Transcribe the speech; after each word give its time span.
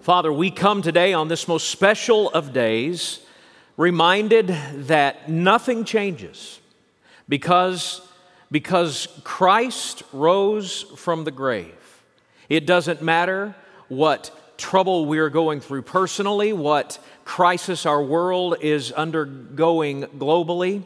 Father, 0.00 0.32
we 0.32 0.50
come 0.50 0.80
today 0.80 1.12
on 1.12 1.28
this 1.28 1.46
most 1.46 1.68
special 1.68 2.30
of 2.30 2.54
days, 2.54 3.20
reminded 3.76 4.48
that 4.86 5.28
nothing 5.28 5.84
changes 5.84 6.58
because, 7.28 8.00
because 8.50 9.08
Christ 9.24 10.02
rose 10.14 10.84
from 10.96 11.24
the 11.24 11.30
grave. 11.30 12.02
It 12.48 12.64
doesn't 12.64 13.02
matter 13.02 13.54
what 13.88 14.56
trouble 14.56 15.04
we're 15.04 15.28
going 15.28 15.60
through 15.60 15.82
personally, 15.82 16.54
what 16.54 16.98
crisis 17.26 17.84
our 17.84 18.02
world 18.02 18.56
is 18.62 18.92
undergoing 18.92 20.04
globally. 20.16 20.82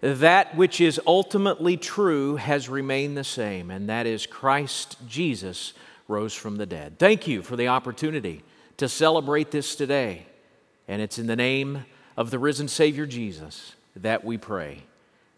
That 0.00 0.56
which 0.56 0.80
is 0.80 0.98
ultimately 1.06 1.76
true 1.76 2.36
has 2.36 2.70
remained 2.70 3.18
the 3.18 3.24
same, 3.24 3.70
and 3.70 3.90
that 3.90 4.06
is 4.06 4.24
Christ 4.24 4.96
Jesus 5.06 5.74
rose 6.08 6.34
from 6.34 6.56
the 6.56 6.66
dead. 6.66 6.98
Thank 6.98 7.26
you 7.26 7.42
for 7.42 7.56
the 7.56 7.68
opportunity 7.68 8.42
to 8.76 8.88
celebrate 8.88 9.50
this 9.50 9.74
today. 9.74 10.26
And 10.88 11.02
it's 11.02 11.18
in 11.18 11.26
the 11.26 11.36
name 11.36 11.84
of 12.16 12.30
the 12.30 12.38
risen 12.38 12.68
Savior 12.68 13.06
Jesus 13.06 13.74
that 13.96 14.24
we 14.24 14.38
pray. 14.38 14.82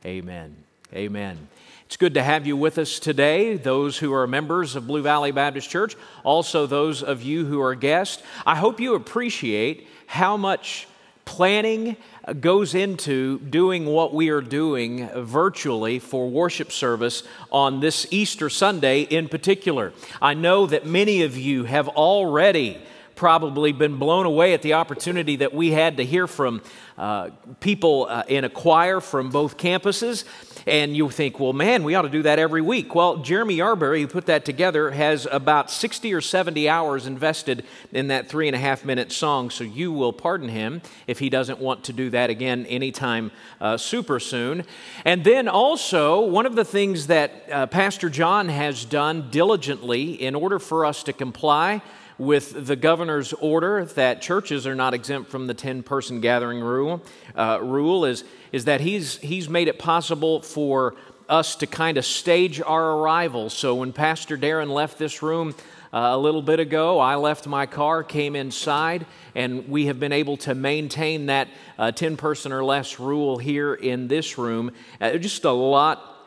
Amen. 0.05 0.57
Amen. 0.93 1.49
It's 1.87 1.97
good 1.97 2.15
to 2.15 2.23
have 2.23 2.47
you 2.47 2.57
with 2.57 2.77
us 2.77 2.99
today, 2.99 3.57
those 3.57 3.99
who 3.99 4.13
are 4.13 4.27
members 4.27 4.77
of 4.77 4.87
Blue 4.87 5.01
Valley 5.01 5.33
Baptist 5.33 5.71
Church, 5.71 5.97
also 6.23 6.67
those 6.67 7.03
of 7.03 7.23
you 7.23 7.47
who 7.47 7.63
are 7.63 7.75
guests. 7.75 8.23
I 8.45 8.57
hope 8.57 8.79
you 8.79 8.95
appreciate 8.95 9.87
how 10.07 10.37
much 10.37 10.87
planning 11.29 11.95
goes 12.41 12.75
into 12.75 13.39
doing 13.41 13.85
what 13.85 14.15
we 14.15 14.31
are 14.31 14.41
doing 14.41 15.07
virtually 15.15 15.99
for 15.99 16.27
worship 16.27 16.73
service 16.73 17.23
on 17.53 17.81
this 17.81 18.07
Easter 18.11 18.49
Sunday 18.49 19.03
in 19.03 19.29
particular. 19.29 19.93
I 20.23 20.33
know 20.33 20.65
that 20.65 20.87
many 20.87 21.23
of 21.23 21.37
you 21.37 21.65
have 21.65 21.87
already 21.87 22.79
probably 23.19 23.73
been 23.73 23.97
blown 23.97 24.27
away 24.27 24.55
at 24.55 24.63
the 24.63 24.75
opportunity 24.75 25.35
that 25.35 25.53
we 25.53 25.73
had 25.73 25.97
to 25.97 26.05
hear 26.05 26.29
from 26.29 26.63
uh, 26.97 27.31
people 27.59 28.07
uh, 28.09 28.23
in 28.29 28.45
a 28.45 28.49
choir 28.49 29.01
from 29.01 29.29
both 29.31 29.57
campuses. 29.57 30.25
And 30.69 30.97
you 30.97 31.11
think, 31.11 31.41
well, 31.41 31.53
man, 31.53 31.83
we 31.83 31.97
ought 31.97 32.03
to 32.03 32.11
do 32.11 32.23
that 32.23 32.39
every 32.39 32.63
week. 32.63 32.95
Well, 32.95 33.17
Jeremy 33.17 33.57
Yarberry, 33.57 34.03
who 34.03 34.07
put 34.07 34.27
that 34.27 34.45
together, 34.45 34.93
has 34.93 35.27
about 35.33 35.69
60 35.69 36.15
or 36.15 36.21
70 36.21 36.69
hours 36.69 37.07
invested 37.07 37.65
in 37.91 38.09
that 38.09 38.29
three 38.29 38.47
and 38.47 38.55
a 38.55 38.59
half 38.59 38.85
minute 38.85 39.11
song. 39.11 39.51
So 39.51 39.65
you 39.65 39.93
will 39.93 40.13
pardon 40.13 40.49
him 40.49 40.81
if 41.09 41.19
he 41.19 41.29
doesn't 41.29 41.59
want 41.59 41.85
to 41.85 41.93
do 41.93 42.11
that 42.11 42.31
again 42.31 42.67
anytime 42.67 43.33
uh, 43.61 43.79
super 43.79 44.21
soon. 44.21 44.65
And 45.05 45.25
then 45.25 45.49
also, 45.49 46.25
one 46.25 46.47
of 46.47 46.55
the 46.55 46.65
things 46.65 47.09
that 47.09 47.33
uh, 47.51 47.67
Pastor 47.67 48.11
John 48.11 48.49
has 48.49 48.85
done 48.85 49.29
diligently 49.31 50.13
in 50.23 50.37
order 50.37 50.61
for 50.61 50.85
us 50.85 51.03
to 51.05 51.13
comply 51.13 51.83
with 52.19 52.67
the 52.67 52.77
governor's 52.77 53.33
order 53.35 53.85
that 53.85 54.21
churches 54.21 54.67
are 54.67 54.75
not 54.75 54.93
exempt 54.93 55.31
from 55.31 55.47
the 55.47 55.55
10 55.55 55.83
person 55.85 56.21
gathering 56.21 56.61
rule, 56.61 57.03
uh, 57.37 57.59
rule 57.63 58.05
is, 58.05 58.25
is 58.53 58.65
that 58.65 58.81
he's, 58.81 59.19
he's 59.19 59.49
made 59.49 59.69
it 59.69 59.79
possible 59.79 60.43
for 60.43 60.95
us 61.29 61.57
to 61.57 61.67
kind 61.67 61.99
of 61.99 62.05
stage 62.05 62.61
our 62.61 62.93
arrival. 62.99 63.51
So 63.51 63.77
when 63.77 63.93
Pastor 63.93 64.37
Darren 64.37 64.71
left 64.71 64.99
this 64.99 65.23
room 65.23 65.55
uh, 65.93 65.99
a 65.99 66.19
little 66.19 66.43
bit 66.43 66.59
ago, 66.59 66.99
I 66.99 67.17
left 67.17 67.47
my 67.47 67.67
car, 67.67 68.03
came 68.03 68.35
inside, 68.35 69.07
and 69.35 69.69
we 69.69 69.87
have 69.87 70.01
been 70.01 70.13
able 70.13 70.37
to 70.39 70.55
maintain 70.55 71.27
that 71.27 71.49
uh, 71.79 71.93
10 71.93 72.17
person 72.17 72.53
or 72.53 72.65
less 72.65 72.99
rule 72.99 73.39
here 73.39 73.75
in 73.75 74.09
this 74.09 74.39
room. 74.39 74.73
Uh, 75.01 75.17
just 75.19 75.45
a 75.45 75.51
lot 75.51 76.18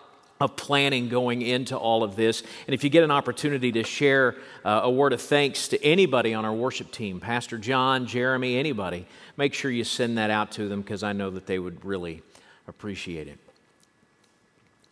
of 0.41 0.55
planning 0.55 1.07
going 1.07 1.41
into 1.41 1.77
all 1.77 2.03
of 2.03 2.15
this. 2.15 2.43
And 2.67 2.73
if 2.73 2.83
you 2.83 2.89
get 2.89 3.03
an 3.03 3.11
opportunity 3.11 3.71
to 3.73 3.83
share 3.83 4.35
uh, 4.65 4.81
a 4.83 4.91
word 4.91 5.13
of 5.13 5.21
thanks 5.21 5.67
to 5.69 5.83
anybody 5.83 6.33
on 6.33 6.45
our 6.45 6.53
worship 6.53 6.91
team, 6.91 7.19
Pastor 7.19 7.57
John, 7.57 8.07
Jeremy, 8.07 8.57
anybody, 8.57 9.05
make 9.37 9.53
sure 9.53 9.69
you 9.69 9.83
send 9.83 10.17
that 10.17 10.29
out 10.29 10.51
to 10.53 10.67
them 10.67 10.81
because 10.81 11.03
I 11.03 11.13
know 11.13 11.29
that 11.29 11.45
they 11.45 11.59
would 11.59 11.85
really 11.85 12.23
appreciate 12.67 13.27
it. 13.27 13.37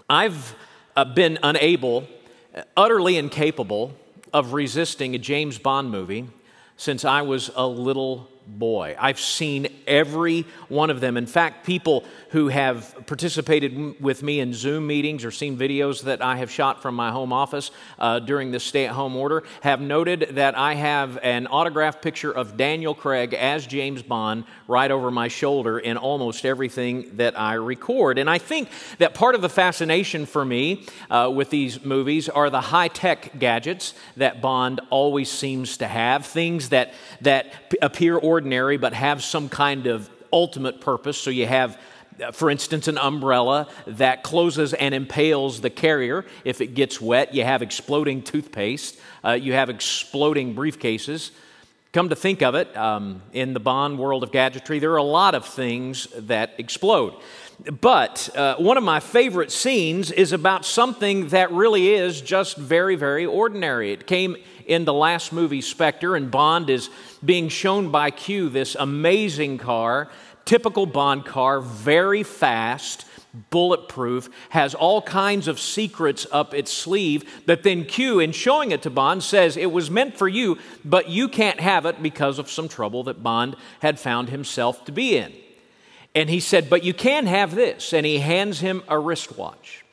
I've 0.10 0.56
uh, 0.96 1.06
been 1.06 1.40
unable, 1.44 2.08
utterly 2.76 3.18
incapable 3.18 3.94
of 4.34 4.54
resisting 4.54 5.16
a 5.16 5.18
James 5.18 5.58
Bond 5.58 5.90
movie 5.90 6.28
since 6.78 7.04
I 7.04 7.24
was 7.24 7.52
a 7.56 7.68
little 7.68 8.30
boy. 8.58 8.96
I've 9.00 9.20
seen 9.20 9.68
every 9.86 10.46
one 10.68 10.90
of 10.90 11.02
them. 11.02 11.18
In 11.18 11.26
fact, 11.26 11.66
people 11.66 12.04
who 12.30 12.48
have 12.48 12.96
participated 13.06 14.02
with 14.02 14.24
me 14.24 14.40
in 14.40 14.54
Zoom 14.54 14.88
meetings 14.88 15.24
or 15.24 15.32
seen 15.32 15.58
videos 15.58 16.04
that 16.04 16.22
I 16.22 16.38
have 16.38 16.52
shot 16.52 16.82
from 16.82 16.96
my 16.96 17.12
home 17.12 17.32
office 17.32 17.72
uh, 17.98 18.20
during 18.20 18.52
the 18.52 18.60
stay 18.60 18.86
at 18.86 18.92
home 18.92 19.16
order 19.16 19.44
have 19.62 19.82
noted 19.82 20.30
that 20.32 20.58
I 20.58 20.76
have 20.76 21.18
an 21.24 21.48
autographed 21.48 22.02
picture 22.02 22.32
of 22.32 22.58
Daniel 22.58 22.94
Craig 22.94 23.34
as 23.34 23.66
James 23.66 24.02
Bond 24.02 24.46
right 24.68 24.92
over 24.92 25.12
my 25.12 25.28
shoulder 25.28 25.80
in 25.80 25.98
almost 25.98 26.46
everything 26.46 27.18
that 27.18 27.40
I 27.40 27.54
record. 27.54 28.18
And 28.18 28.30
I 28.30 28.38
think 28.38 28.70
that 28.98 29.14
part 29.14 29.36
of 29.36 29.42
the 29.42 29.50
fascination 29.50 30.26
for 30.26 30.46
me 30.46 30.86
uh, 31.10 31.31
with 31.34 31.50
these 31.50 31.84
movies 31.84 32.30
are 32.30 32.50
the 32.50 32.62
high 32.62 32.88
tech 32.88 33.38
gadgets 33.40 33.94
that 34.18 34.42
Bond 34.42 34.81
always 34.90 35.30
seems 35.30 35.78
to 35.78 35.88
have, 35.88 36.26
things 36.26 36.70
that, 36.70 36.94
that 37.22 37.54
appear 37.81 38.18
ordinary 38.40 38.78
but 38.78 38.94
have 38.94 39.22
some 39.22 39.50
kind 39.50 39.86
of 39.86 40.10
ultimate 40.32 40.80
purpose. 40.80 41.18
So 41.18 41.30
you 41.30 41.46
have 41.46 41.78
for 42.34 42.50
instance, 42.50 42.90
an 42.90 42.98
umbrella 42.98 43.68
that 43.88 44.24
closes 44.24 44.74
and 44.74 44.94
impales 44.94 45.62
the 45.62 45.70
carrier 45.70 46.26
if 46.44 46.60
it 46.60 46.74
gets 46.74 47.00
wet. 47.00 47.34
You 47.34 47.46
have 47.46 47.62
exploding 47.62 48.24
toothpaste. 48.24 49.00
Uh, 49.24 49.32
you 49.32 49.54
have 49.54 49.70
exploding 49.70 50.54
briefcases. 50.54 51.32
Come 51.94 52.10
to 52.10 52.16
think 52.16 52.42
of 52.42 52.56
it, 52.56 52.76
um, 52.76 53.22
in 53.32 53.54
the 53.54 53.62
Bond 53.62 53.98
world 53.98 54.24
of 54.24 54.32
gadgetry, 54.34 54.80
there 54.80 54.92
are 54.92 54.98
a 54.98 55.14
lot 55.22 55.34
of 55.34 55.46
things 55.46 56.08
that 56.18 56.56
explode. 56.58 57.14
But 57.81 58.30
uh, 58.36 58.56
one 58.56 58.78
of 58.78 58.84
my 58.84 59.00
favorite 59.00 59.52
scenes 59.52 60.12
is 60.12 60.31
about 60.31 60.66
something 60.66 61.30
that 61.30 61.52
really 61.52 61.90
is 61.94 62.22
just 62.22 62.56
very, 62.58 62.96
very 62.96 63.25
ordinary. 63.25 63.92
It 63.92 64.08
came 64.08 64.38
in 64.66 64.86
the 64.86 64.94
last 64.94 65.34
movie, 65.34 65.62
Spectre, 65.62 66.16
and 66.16 66.31
Bond 66.31 66.69
is 66.69 66.90
being 67.25 67.50
shown 67.50 67.92
by 67.92 68.12
Q 68.12 68.50
this 68.50 68.75
amazing 68.75 69.58
car 69.58 70.09
Typical 70.50 70.88
Bond 70.88 71.25
car, 71.25 71.62
very 71.62 72.24
fast, 72.24 73.06
bulletproof, 73.52 74.30
has 74.50 74.74
all 74.74 75.00
kinds 75.00 75.48
of 75.48 75.59
secrets 75.59 76.25
up 76.31 76.56
its 76.56 76.74
sleeve. 76.74 77.44
But 77.46 77.62
then 77.62 77.86
Q, 77.86 78.19
in 78.19 78.31
showing 78.31 78.72
it 78.72 78.81
to 78.81 78.90
Bond, 78.90 79.22
says 79.22 79.58
it 79.58 79.72
was 79.72 79.92
meant 79.92 80.18
for 80.18 80.28
you, 80.28 80.58
but 80.84 81.08
you 81.08 81.28
can't 81.28 81.59
have 81.59 81.86
it 81.86 82.02
because 82.02 82.40
of 82.40 82.50
some 82.50 82.68
trouble 82.68 83.03
that 83.03 83.22
Bond 83.22 83.58
had 83.81 84.00
found 84.00 84.30
himself 84.30 84.84
to 84.86 84.92
be 84.92 85.18
in. 85.18 85.34
And 86.19 86.30
he 86.30 86.41
said, 86.41 86.69
But 86.69 86.84
you 86.84 86.94
can 86.94 87.28
have 87.28 87.56
this. 87.56 87.94
And 87.94 88.06
he 88.06 88.18
hands 88.18 88.59
him 88.59 88.84
a 88.90 89.00
wristwatch. 89.00 89.85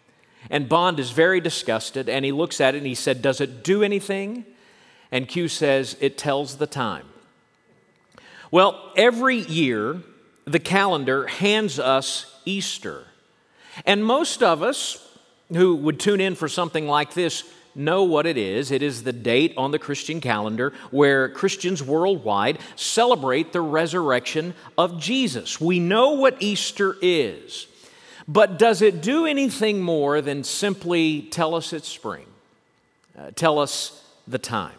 And 0.51 0.69
Bond 0.69 0.99
is 0.99 1.13
very 1.13 1.41
disgusted 1.41 2.09
and 2.09 2.25
he 2.25 2.33
looks 2.33 2.61
at 2.61 2.75
it 2.75 2.79
and 2.79 2.87
he 2.87 2.97
said, 2.97 3.23
Does 3.23 3.41
it 3.41 3.63
do 3.63 3.85
anything? 3.85 4.45
And 5.13 5.29
Q 5.29 5.47
says, 5.47 5.97
It 6.01 6.19
tells 6.19 6.57
the 6.57 6.67
time. 6.67 7.07
Well, 8.51 8.93
every 8.97 9.37
year, 9.37 10.03
the 10.47 10.59
calendar 10.59 11.29
hands 11.29 11.79
us 11.79 12.41
Easter. 12.45 13.05
And 13.85 14.05
most 14.05 14.43
of 14.43 14.65
us 14.65 15.09
who 15.53 15.77
would 15.77 16.01
tune 16.01 16.21
in 16.21 16.35
for 16.35 16.49
something 16.49 16.89
like 16.89 17.15
this 17.15 17.45
know 17.77 18.05
what 18.05 18.27
it 18.27 18.37
is. 18.37 18.71
It 18.71 18.83
is 18.83 19.03
the 19.03 19.13
date 19.13 19.55
on 19.57 19.71
the 19.71 19.79
Christian 19.79 20.21
calendar 20.21 20.73
where 20.91 21.29
Christians 21.29 21.83
worldwide 21.83 22.59
celebrate 22.75 23.53
the 23.53 23.61
resurrection 23.61 24.55
of 24.79 24.99
Jesus. 24.99 25.61
We 25.61 25.79
know 25.79 26.13
what 26.13 26.41
Easter 26.41 26.97
is. 27.01 27.67
But 28.29 28.59
does 28.59 28.83
it 28.83 29.03
do 29.03 29.25
anything 29.27 29.81
more 29.81 30.21
than 30.21 30.43
simply 30.43 31.23
tell 31.23 31.55
us 31.55 31.73
it's 31.73 31.89
spring? 31.89 32.27
Uh, 33.17 33.31
tell 33.35 33.59
us 33.59 34.05
the 34.27 34.39
time? 34.39 34.75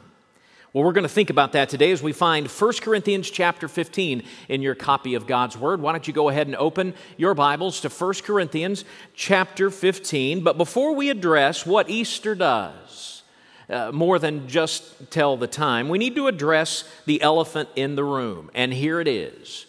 Well, 0.77 0.85
we're 0.85 0.93
going 0.93 1.05
to 1.05 1.09
think 1.09 1.31
about 1.31 1.53
that 1.53 1.69
today 1.69 1.89
as 1.89 2.03
we 2.03 2.13
find 2.13 2.47
1 2.47 2.73
Corinthians 2.81 3.31
chapter 3.31 3.67
15 3.67 4.21
in 4.47 4.61
your 4.61 4.75
copy 4.75 5.15
of 5.15 5.25
God's 5.25 5.57
Word. 5.57 5.81
Why 5.81 5.91
don't 5.91 6.07
you 6.07 6.13
go 6.13 6.29
ahead 6.29 6.45
and 6.45 6.55
open 6.55 6.93
your 7.17 7.33
Bibles 7.33 7.81
to 7.81 7.89
1 7.89 8.13
Corinthians 8.23 8.85
chapter 9.15 9.71
15? 9.71 10.43
But 10.43 10.55
before 10.55 10.93
we 10.93 11.09
address 11.09 11.65
what 11.65 11.89
Easter 11.89 12.35
does, 12.35 13.23
uh, 13.71 13.91
more 13.91 14.19
than 14.19 14.47
just 14.47 15.09
tell 15.09 15.35
the 15.35 15.47
time, 15.47 15.89
we 15.89 15.97
need 15.97 16.15
to 16.15 16.27
address 16.27 16.83
the 17.07 17.23
elephant 17.23 17.69
in 17.75 17.95
the 17.95 18.03
room. 18.03 18.51
And 18.53 18.71
here 18.71 19.01
it 19.01 19.07
is. 19.07 19.65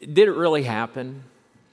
Did 0.00 0.26
it 0.26 0.32
really 0.32 0.62
happen? 0.62 1.24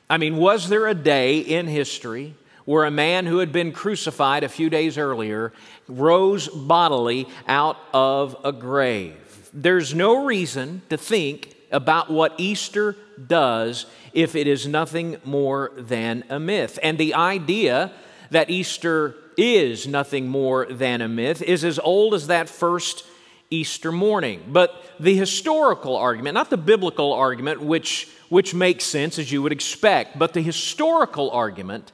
I 0.09 0.17
mean, 0.17 0.35
was 0.35 0.67
there 0.67 0.87
a 0.87 0.93
day 0.93 1.39
in 1.39 1.67
history 1.67 2.35
where 2.67 2.83
a 2.83 2.91
man 2.91 3.25
who 3.25 3.37
had 3.37 3.53
been 3.53 3.71
crucified 3.71 4.43
a 4.43 4.49
few 4.49 4.69
days 4.69 4.97
earlier 4.97 5.53
rose 5.87 6.49
bodily 6.49 7.25
out 7.47 7.77
of 7.93 8.35
a 8.43 8.51
grave. 8.51 9.49
There's 9.53 9.95
no 9.95 10.25
reason 10.25 10.81
to 10.89 10.97
think 10.97 11.55
about 11.71 12.11
what 12.11 12.35
Easter 12.37 12.97
does 13.25 13.85
if 14.11 14.35
it 14.35 14.47
is 14.47 14.67
nothing 14.67 15.15
more 15.23 15.71
than 15.77 16.25
a 16.27 16.41
myth. 16.41 16.77
And 16.83 16.97
the 16.97 17.13
idea 17.13 17.93
that 18.31 18.49
Easter 18.49 19.15
is 19.37 19.87
nothing 19.87 20.27
more 20.27 20.65
than 20.65 20.99
a 20.99 21.07
myth 21.07 21.41
is 21.41 21.63
as 21.63 21.79
old 21.79 22.13
as 22.13 22.27
that 22.27 22.49
first 22.49 23.05
Easter 23.49 23.93
morning. 23.93 24.43
But 24.45 24.75
the 24.99 25.15
historical 25.15 25.95
argument, 25.95 26.33
not 26.33 26.49
the 26.49 26.57
biblical 26.57 27.13
argument, 27.13 27.61
which, 27.61 28.09
which 28.27 28.53
makes 28.53 28.83
sense 28.83 29.17
as 29.17 29.31
you 29.31 29.41
would 29.41 29.53
expect, 29.53 30.19
but 30.19 30.33
the 30.33 30.41
historical 30.41 31.31
argument 31.31 31.93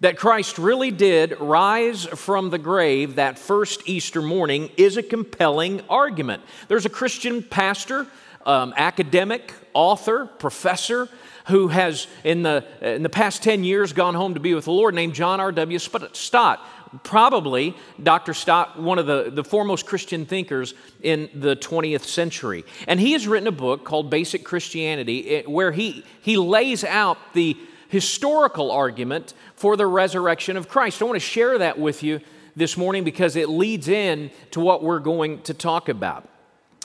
that 0.00 0.16
Christ 0.16 0.58
really 0.58 0.90
did 0.90 1.38
rise 1.40 2.04
from 2.04 2.50
the 2.50 2.58
grave 2.58 3.16
that 3.16 3.38
first 3.38 3.88
Easter 3.88 4.20
morning 4.20 4.70
is 4.76 4.96
a 4.96 5.02
compelling 5.02 5.82
argument. 5.88 6.42
There's 6.68 6.86
a 6.86 6.90
Christian 6.90 7.42
pastor, 7.42 8.06
um, 8.44 8.74
academic, 8.76 9.52
author, 9.72 10.26
professor 10.26 11.08
who 11.46 11.68
has, 11.68 12.06
in 12.22 12.42
the, 12.42 12.64
in 12.80 13.02
the 13.02 13.08
past 13.08 13.42
10 13.42 13.64
years, 13.64 13.92
gone 13.92 14.14
home 14.14 14.34
to 14.34 14.40
be 14.40 14.54
with 14.54 14.64
the 14.64 14.72
Lord, 14.72 14.94
named 14.94 15.14
John 15.14 15.40
R.W. 15.40 15.78
Stott. 15.78 16.66
Probably 17.02 17.76
Dr. 18.02 18.34
Stott, 18.34 18.80
one 18.80 18.98
of 18.98 19.06
the, 19.06 19.30
the 19.30 19.42
foremost 19.42 19.84
Christian 19.84 20.26
thinkers 20.26 20.74
in 21.02 21.28
the 21.34 21.56
20th 21.56 22.04
century. 22.04 22.64
And 22.86 23.00
he 23.00 23.12
has 23.12 23.26
written 23.26 23.48
a 23.48 23.52
book 23.52 23.84
called 23.84 24.10
Basic 24.10 24.44
Christianity, 24.44 25.28
eh, 25.30 25.42
where 25.42 25.72
he, 25.72 26.04
he 26.22 26.36
lays 26.36 26.84
out 26.84 27.18
the 27.34 27.56
historical 27.88 28.70
argument 28.70 29.34
for 29.54 29.76
the 29.76 29.86
resurrection 29.86 30.56
of 30.56 30.68
Christ. 30.68 31.00
I 31.00 31.04
want 31.04 31.16
to 31.16 31.20
share 31.20 31.58
that 31.58 31.78
with 31.78 32.02
you 32.02 32.20
this 32.56 32.76
morning 32.76 33.04
because 33.04 33.36
it 33.36 33.48
leads 33.48 33.88
in 33.88 34.30
to 34.52 34.60
what 34.60 34.82
we're 34.82 35.00
going 35.00 35.42
to 35.42 35.54
talk 35.54 35.88
about. 35.88 36.28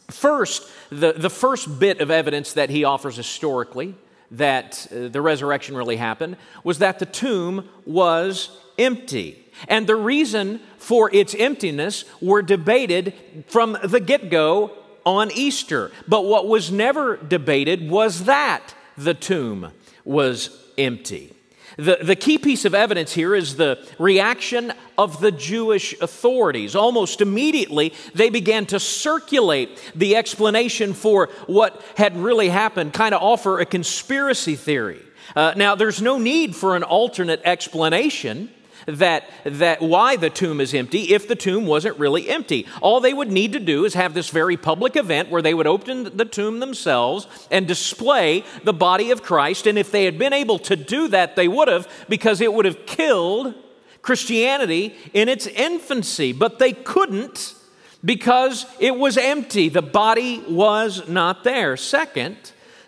First, 0.10 0.68
the, 0.90 1.14
the 1.14 1.30
first 1.30 1.80
bit 1.80 2.02
of 2.02 2.10
evidence 2.10 2.54
that 2.54 2.70
he 2.70 2.84
offers 2.84 3.16
historically 3.16 3.96
that 4.32 4.88
uh, 4.92 5.08
the 5.08 5.22
resurrection 5.22 5.76
really 5.76 5.98
happened 5.98 6.38
was 6.64 6.80
that 6.80 7.00
the 7.00 7.06
tomb 7.06 7.68
was 7.86 8.58
empty. 8.78 9.46
And 9.68 9.88
the 9.88 9.96
reason 9.96 10.62
for 10.78 11.14
its 11.14 11.36
emptiness 11.36 12.06
were 12.22 12.42
debated 12.42 13.14
from 13.48 13.78
the 13.84 14.00
get 14.00 14.30
go 14.30 14.72
on 15.06 15.32
Easter. 15.32 15.92
But 16.08 16.26
what 16.26 16.48
was 16.48 16.72
never 16.72 17.18
debated 17.18 17.90
was 17.90 18.26
that 18.26 18.74
the 18.98 19.14
tomb 19.14 19.72
was 20.06 20.50
empty. 20.80 21.34
The, 21.78 22.00
the 22.02 22.16
key 22.16 22.38
piece 22.38 22.66
of 22.66 22.76
evidence 22.76 23.14
here 23.14 23.36
is 23.36 23.56
the 23.56 23.88
reaction 24.00 24.74
of 24.98 25.22
the 25.22 25.32
Jewish 25.32 25.94
authorities. 26.02 26.76
Almost 26.76 27.22
immediately, 27.22 27.94
they 28.14 28.30
began 28.30 28.66
to 28.68 28.80
circulate 28.80 29.92
the 29.96 30.16
explanation 30.16 30.94
for 30.94 31.30
what 31.48 31.82
had 31.96 32.18
really 32.18 32.50
happened, 32.50 32.94
kind 32.94 33.16
of 33.16 33.22
offer 33.22 33.60
a 33.60 33.66
conspiracy 33.66 34.56
theory. 34.56 35.00
Uh, 35.36 35.54
now, 35.56 35.76
there's 35.76 36.02
no 36.02 36.18
need 36.18 36.56
for 36.56 36.76
an 36.76 36.84
alternate 36.84 37.42
explanation 37.46 38.50
that, 38.98 39.30
that 39.44 39.82
why 39.82 40.16
the 40.16 40.30
tomb 40.30 40.60
is 40.60 40.74
empty 40.74 41.14
if 41.14 41.28
the 41.28 41.36
tomb 41.36 41.66
wasn't 41.66 41.98
really 42.00 42.30
empty. 42.30 42.66
All 42.82 43.00
they 43.00 43.14
would 43.14 43.32
need 43.32 43.54
to 43.54 43.60
do 43.60 43.86
is 43.86 43.94
have 43.94 44.14
this 44.14 44.30
very 44.30 44.58
public 44.58 44.96
event 44.96 45.30
where 45.30 45.42
they 45.42 45.54
would 45.54 45.68
open 45.68 46.16
the 46.18 46.26
tomb 46.26 46.60
themselves 46.60 47.28
and 47.52 47.68
display 47.68 48.44
the 48.64 48.74
body 48.74 49.12
of 49.12 49.24
Christ. 49.24 49.68
And 49.68 49.78
if 49.78 49.92
they 49.92 50.06
had 50.06 50.18
been 50.18 50.34
able 50.34 50.60
to 50.60 50.76
do 50.76 51.08
that, 51.10 51.36
they 51.36 51.48
would 51.48 51.68
have, 51.68 51.88
because 52.10 52.42
it 52.42 52.54
would 52.54 52.66
have 52.66 52.86
killed 52.86 53.54
Christianity 54.02 54.96
in 55.14 55.30
its 55.30 55.48
infancy. 55.48 56.34
But 56.34 56.60
they 56.60 56.74
couldn't 56.74 57.56
because 58.04 58.66
it 58.80 58.96
was 58.96 59.18
empty. 59.18 59.70
The 59.70 59.82
body 59.82 60.44
was 60.48 61.08
not 61.08 61.44
there. 61.44 61.78
Second, 61.78 62.38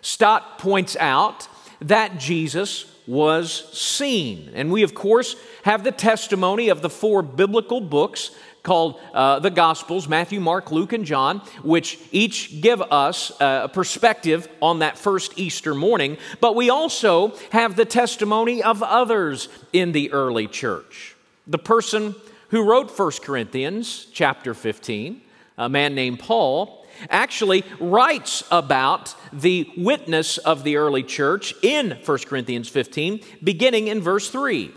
Stott 0.00 0.58
points 0.58 0.96
out 0.96 1.48
that 1.80 2.18
Jesus 2.18 2.91
was 3.06 3.68
seen. 3.72 4.50
And 4.54 4.70
we, 4.70 4.82
of 4.82 4.94
course, 4.94 5.36
have 5.64 5.84
the 5.84 5.92
testimony 5.92 6.68
of 6.68 6.82
the 6.82 6.90
four 6.90 7.22
biblical 7.22 7.80
books 7.80 8.30
called 8.62 9.00
uh, 9.12 9.40
the 9.40 9.50
Gospels 9.50 10.08
Matthew, 10.08 10.40
Mark, 10.40 10.70
Luke, 10.70 10.92
and 10.92 11.04
John, 11.04 11.40
which 11.62 11.98
each 12.12 12.60
give 12.60 12.80
us 12.80 13.32
uh, 13.40 13.62
a 13.64 13.68
perspective 13.68 14.48
on 14.60 14.80
that 14.80 14.96
first 14.96 15.36
Easter 15.36 15.74
morning. 15.74 16.16
But 16.40 16.54
we 16.54 16.70
also 16.70 17.34
have 17.50 17.76
the 17.76 17.84
testimony 17.84 18.62
of 18.62 18.82
others 18.82 19.48
in 19.72 19.92
the 19.92 20.12
early 20.12 20.46
church. 20.46 21.16
The 21.46 21.58
person 21.58 22.14
who 22.50 22.62
wrote 22.62 22.96
1 22.96 23.10
Corinthians 23.22 24.06
chapter 24.12 24.54
15, 24.54 25.20
a 25.58 25.68
man 25.68 25.94
named 25.94 26.20
Paul, 26.20 26.81
actually 27.10 27.64
writes 27.80 28.42
about 28.50 29.14
the 29.32 29.70
witness 29.76 30.38
of 30.38 30.64
the 30.64 30.76
early 30.76 31.02
church 31.02 31.54
in 31.62 31.98
1 32.04 32.18
Corinthians 32.26 32.68
15, 32.68 33.20
beginning 33.42 33.88
in 33.88 34.00
verse 34.00 34.30
3. 34.30 34.72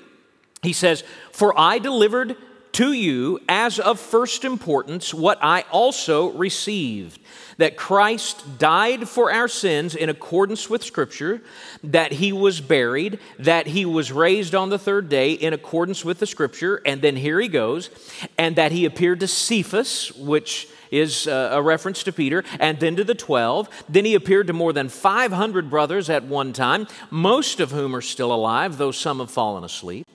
He 0.61 0.73
says, 0.73 1.03
For 1.31 1.57
I 1.59 1.79
delivered 1.79 2.37
to 2.75 2.91
you 2.91 3.39
as 3.47 3.79
of 3.79 3.97
first 3.97 4.43
importance 4.43 5.13
what 5.13 5.39
I 5.41 5.63
also 5.71 6.31
received 6.31 7.21
that 7.57 7.77
Christ 7.77 8.59
died 8.59 9.07
for 9.07 9.31
our 9.31 9.47
sins 9.47 9.95
in 9.95 10.09
accordance 10.09 10.69
with 10.69 10.83
Scripture, 10.83 11.41
that 11.85 12.11
he 12.11 12.33
was 12.33 12.59
buried, 12.59 13.19
that 13.39 13.67
he 13.67 13.85
was 13.85 14.11
raised 14.11 14.53
on 14.53 14.67
the 14.67 14.77
third 14.77 15.07
day 15.07 15.31
in 15.31 15.53
accordance 15.53 16.03
with 16.03 16.19
the 16.19 16.27
Scripture, 16.27 16.81
and 16.85 17.01
then 17.01 17.15
here 17.15 17.39
he 17.39 17.47
goes, 17.47 17.89
and 18.37 18.57
that 18.57 18.73
he 18.73 18.83
appeared 18.83 19.21
to 19.21 19.27
Cephas, 19.27 20.11
which 20.17 20.67
is 20.91 21.27
uh, 21.27 21.51
a 21.53 21.61
reference 21.61 22.03
to 22.03 22.11
Peter, 22.11 22.43
and 22.59 22.77
then 22.81 22.97
to 22.97 23.05
the 23.05 23.15
12. 23.15 23.69
Then 23.87 24.03
he 24.03 24.15
appeared 24.15 24.47
to 24.47 24.53
more 24.53 24.73
than 24.73 24.89
500 24.89 25.69
brothers 25.69 26.09
at 26.09 26.25
one 26.25 26.51
time, 26.51 26.87
most 27.09 27.61
of 27.61 27.71
whom 27.71 27.95
are 27.95 28.01
still 28.01 28.33
alive, 28.33 28.77
though 28.77 28.91
some 28.91 29.19
have 29.19 29.31
fallen 29.31 29.63
asleep. 29.63 30.05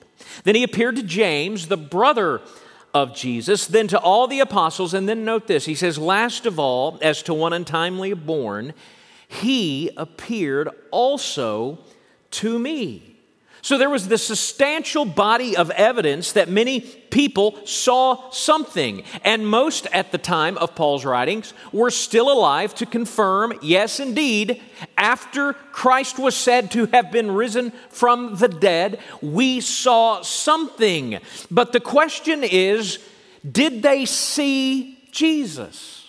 Then 0.43 0.55
he 0.55 0.63
appeared 0.63 0.95
to 0.97 1.03
James, 1.03 1.67
the 1.67 1.77
brother 1.77 2.41
of 2.93 3.15
Jesus, 3.15 3.67
then 3.67 3.87
to 3.87 3.99
all 3.99 4.27
the 4.27 4.39
apostles, 4.39 4.93
and 4.93 5.07
then 5.07 5.23
note 5.23 5.47
this 5.47 5.65
he 5.65 5.75
says, 5.75 5.97
Last 5.97 6.45
of 6.45 6.59
all, 6.59 6.99
as 7.01 7.23
to 7.23 7.33
one 7.33 7.53
untimely 7.53 8.13
born, 8.13 8.73
he 9.27 9.91
appeared 9.95 10.69
also 10.91 11.79
to 12.31 12.59
me. 12.59 13.10
So 13.61 13.77
there 13.77 13.89
was 13.89 14.07
this 14.07 14.25
substantial 14.25 15.05
body 15.05 15.55
of 15.55 15.69
evidence 15.71 16.31
that 16.33 16.49
many 16.49 16.81
people 16.81 17.63
saw 17.65 18.31
something. 18.31 19.03
And 19.23 19.47
most 19.47 19.85
at 19.93 20.11
the 20.11 20.17
time 20.17 20.57
of 20.57 20.75
Paul's 20.75 21.05
writings 21.05 21.53
were 21.71 21.91
still 21.91 22.31
alive 22.31 22.73
to 22.75 22.85
confirm, 22.85 23.53
yes, 23.61 23.99
indeed, 23.99 24.61
after 24.97 25.53
Christ 25.53 26.17
was 26.17 26.35
said 26.35 26.71
to 26.71 26.87
have 26.87 27.11
been 27.11 27.31
risen 27.31 27.71
from 27.89 28.37
the 28.37 28.47
dead, 28.47 28.99
we 29.21 29.59
saw 29.61 30.21
something. 30.23 31.19
But 31.51 31.71
the 31.71 31.79
question 31.79 32.43
is 32.43 32.99
did 33.49 33.81
they 33.81 34.05
see 34.05 34.99
Jesus? 35.11 36.00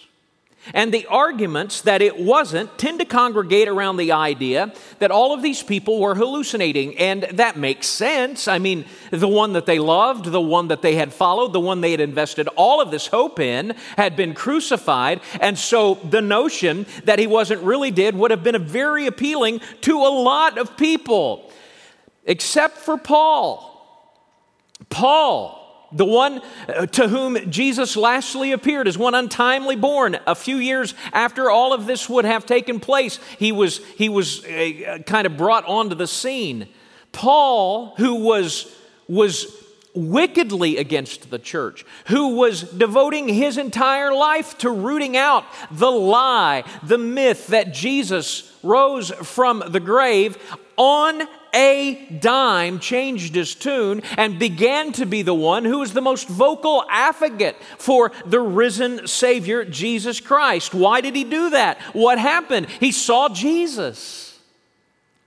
And 0.74 0.94
the 0.94 1.06
arguments 1.06 1.80
that 1.82 2.02
it 2.02 2.18
wasn't 2.18 2.78
tend 2.78 3.00
to 3.00 3.04
congregate 3.04 3.66
around 3.66 3.96
the 3.96 4.12
idea 4.12 4.72
that 5.00 5.10
all 5.10 5.34
of 5.34 5.42
these 5.42 5.62
people 5.62 5.98
were 5.98 6.14
hallucinating. 6.14 6.96
And 6.98 7.24
that 7.32 7.56
makes 7.56 7.88
sense. 7.88 8.46
I 8.46 8.58
mean, 8.58 8.84
the 9.10 9.26
one 9.26 9.54
that 9.54 9.66
they 9.66 9.80
loved, 9.80 10.26
the 10.26 10.40
one 10.40 10.68
that 10.68 10.80
they 10.80 10.94
had 10.94 11.12
followed, 11.12 11.52
the 11.52 11.60
one 11.60 11.80
they 11.80 11.90
had 11.90 12.00
invested 12.00 12.46
all 12.54 12.80
of 12.80 12.92
this 12.92 13.08
hope 13.08 13.40
in 13.40 13.74
had 13.96 14.14
been 14.14 14.34
crucified. 14.34 15.20
And 15.40 15.58
so 15.58 15.94
the 15.94 16.22
notion 16.22 16.86
that 17.04 17.18
he 17.18 17.26
wasn't 17.26 17.62
really 17.62 17.90
dead 17.90 18.14
would 18.14 18.30
have 18.30 18.44
been 18.44 18.62
very 18.64 19.06
appealing 19.06 19.60
to 19.82 19.98
a 19.98 20.12
lot 20.12 20.58
of 20.58 20.76
people, 20.76 21.50
except 22.24 22.78
for 22.78 22.96
Paul. 22.96 23.68
Paul 24.88 25.61
the 25.92 26.04
one 26.04 26.40
uh, 26.68 26.86
to 26.86 27.08
whom 27.08 27.50
Jesus 27.50 27.96
lastly 27.96 28.52
appeared 28.52 28.88
is 28.88 28.96
one 28.96 29.14
untimely 29.14 29.76
born. 29.76 30.18
A 30.26 30.34
few 30.34 30.56
years 30.56 30.94
after 31.12 31.50
all 31.50 31.72
of 31.72 31.86
this 31.86 32.08
would 32.08 32.24
have 32.24 32.46
taken 32.46 32.80
place, 32.80 33.18
he 33.38 33.52
was, 33.52 33.78
he 33.96 34.08
was 34.08 34.44
uh, 34.44 34.98
kind 35.06 35.26
of 35.26 35.36
brought 35.36 35.64
onto 35.66 35.94
the 35.94 36.06
scene. 36.06 36.68
Paul, 37.12 37.94
who 37.96 38.14
was, 38.16 38.74
was 39.06 39.54
wickedly 39.94 40.78
against 40.78 41.30
the 41.30 41.38
church, 41.38 41.84
who 42.06 42.36
was 42.36 42.62
devoting 42.62 43.28
his 43.28 43.58
entire 43.58 44.12
life 44.12 44.56
to 44.58 44.70
rooting 44.70 45.16
out 45.16 45.44
the 45.70 45.90
lie, 45.90 46.64
the 46.82 46.98
myth 46.98 47.48
that 47.48 47.74
Jesus 47.74 48.50
rose 48.62 49.10
from 49.10 49.62
the 49.68 49.80
grave, 49.80 50.38
on 50.76 51.22
a 51.54 52.06
dime 52.20 52.78
changed 52.78 53.34
his 53.34 53.54
tune 53.54 54.02
and 54.16 54.38
began 54.38 54.92
to 54.92 55.06
be 55.06 55.22
the 55.22 55.34
one 55.34 55.64
who 55.64 55.80
was 55.80 55.92
the 55.92 56.00
most 56.00 56.28
vocal 56.28 56.84
advocate 56.88 57.56
for 57.78 58.12
the 58.24 58.40
risen 58.40 59.06
Savior, 59.06 59.64
Jesus 59.64 60.20
Christ. 60.20 60.74
Why 60.74 61.00
did 61.00 61.14
he 61.14 61.24
do 61.24 61.50
that? 61.50 61.80
What 61.92 62.18
happened? 62.18 62.68
He 62.80 62.92
saw 62.92 63.28
Jesus. 63.28 64.30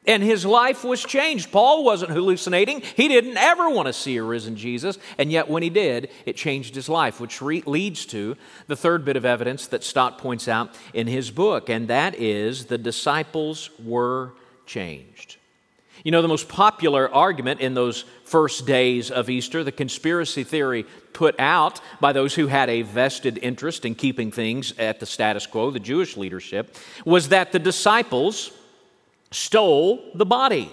And 0.08 0.22
his 0.22 0.46
life 0.46 0.84
was 0.84 1.04
changed. 1.04 1.52
Paul 1.52 1.84
wasn't 1.84 2.12
hallucinating. 2.12 2.82
He 2.82 3.08
didn't 3.08 3.38
ever 3.38 3.70
want 3.70 3.88
to 3.88 3.94
see 3.94 4.18
a 4.18 4.24
risen 4.24 4.56
Jesus. 4.56 5.00
And 5.18 5.32
yet, 5.32 5.50
when 5.50 5.64
he 5.64 5.70
did, 5.70 6.12
it 6.28 6.36
changed 6.36 6.76
his 6.76 6.88
life, 6.88 7.20
which 7.20 7.42
re- 7.42 7.64
leads 7.66 8.06
to 8.08 8.38
the 8.68 8.76
third 8.76 9.04
bit 9.04 9.18
of 9.18 9.26
evidence 9.26 9.66
that 9.68 9.84
Stott 9.84 10.20
points 10.20 10.48
out 10.48 10.76
in 10.94 11.08
his 11.08 11.32
book, 11.32 11.70
and 11.70 11.88
that 11.88 12.14
is 12.20 12.66
the 12.66 12.78
disciples 12.78 13.72
were 13.84 14.34
changed. 14.68 15.38
You 16.06 16.12
know, 16.12 16.22
the 16.22 16.28
most 16.28 16.48
popular 16.48 17.12
argument 17.12 17.62
in 17.62 17.74
those 17.74 18.06
first 18.26 18.68
days 18.68 19.10
of 19.10 19.28
Easter, 19.28 19.64
the 19.64 19.72
conspiracy 19.72 20.44
theory 20.44 20.86
put 21.14 21.34
out 21.40 21.82
by 22.00 22.14
those 22.14 22.36
who 22.36 22.46
had 22.46 22.70
a 22.70 22.84
vested 22.84 23.40
interest 23.40 23.86
in 23.86 23.96
keeping 23.96 24.32
things 24.32 24.72
at 24.78 25.00
the 25.00 25.08
status 25.08 25.48
quo, 25.48 25.72
the 25.72 25.80
Jewish 25.80 26.16
leadership, 26.16 26.76
was 27.06 27.30
that 27.30 27.54
the 27.54 27.58
disciples 27.58 28.52
stole 29.32 30.12
the 30.14 30.28
body. 30.28 30.72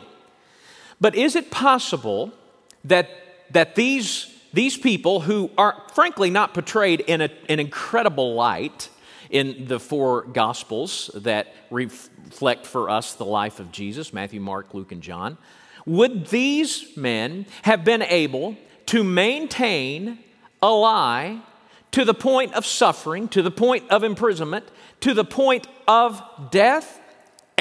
But 1.01 1.15
is 1.15 1.35
it 1.35 1.51
possible 1.51 2.31
that, 2.85 3.09
that 3.53 3.75
these, 3.75 4.31
these 4.53 4.77
people, 4.77 5.21
who 5.21 5.51
are 5.57 5.83
frankly 5.95 6.29
not 6.29 6.53
portrayed 6.53 7.01
in 7.01 7.23
a, 7.23 7.31
an 7.49 7.59
incredible 7.59 8.35
light, 8.35 8.91
in 9.33 9.67
the 9.67 9.81
four 9.81 10.23
Gospels 10.23 11.11
that 11.15 11.53
reflect 11.71 12.67
for 12.67 12.89
us 12.89 13.15
the 13.15 13.25
life 13.25 13.59
of 13.59 13.73
Jesus 13.73 14.13
Matthew, 14.13 14.41
Mark, 14.41 14.75
Luke, 14.75 14.93
and 14.93 15.03
John. 15.03 15.39
Would 15.87 16.29
these 16.29 16.97
men 16.97 17.47
have 17.63 17.85
been 17.85 18.03
able 18.03 18.57
to 18.87 19.03
maintain 19.03 20.19
a 20.63 20.71
lie 20.71 21.41
to 21.91 22.05
the 22.05 22.15
point 22.15 22.55
of 22.55 22.65
suffering, 22.65 23.27
to 23.29 23.43
the 23.43 23.51
point 23.51 23.91
of 23.91 24.05
imprisonment, 24.05 24.67
to 25.01 25.15
the 25.15 25.25
point 25.25 25.67
of 25.89 26.23
death? 26.51 27.01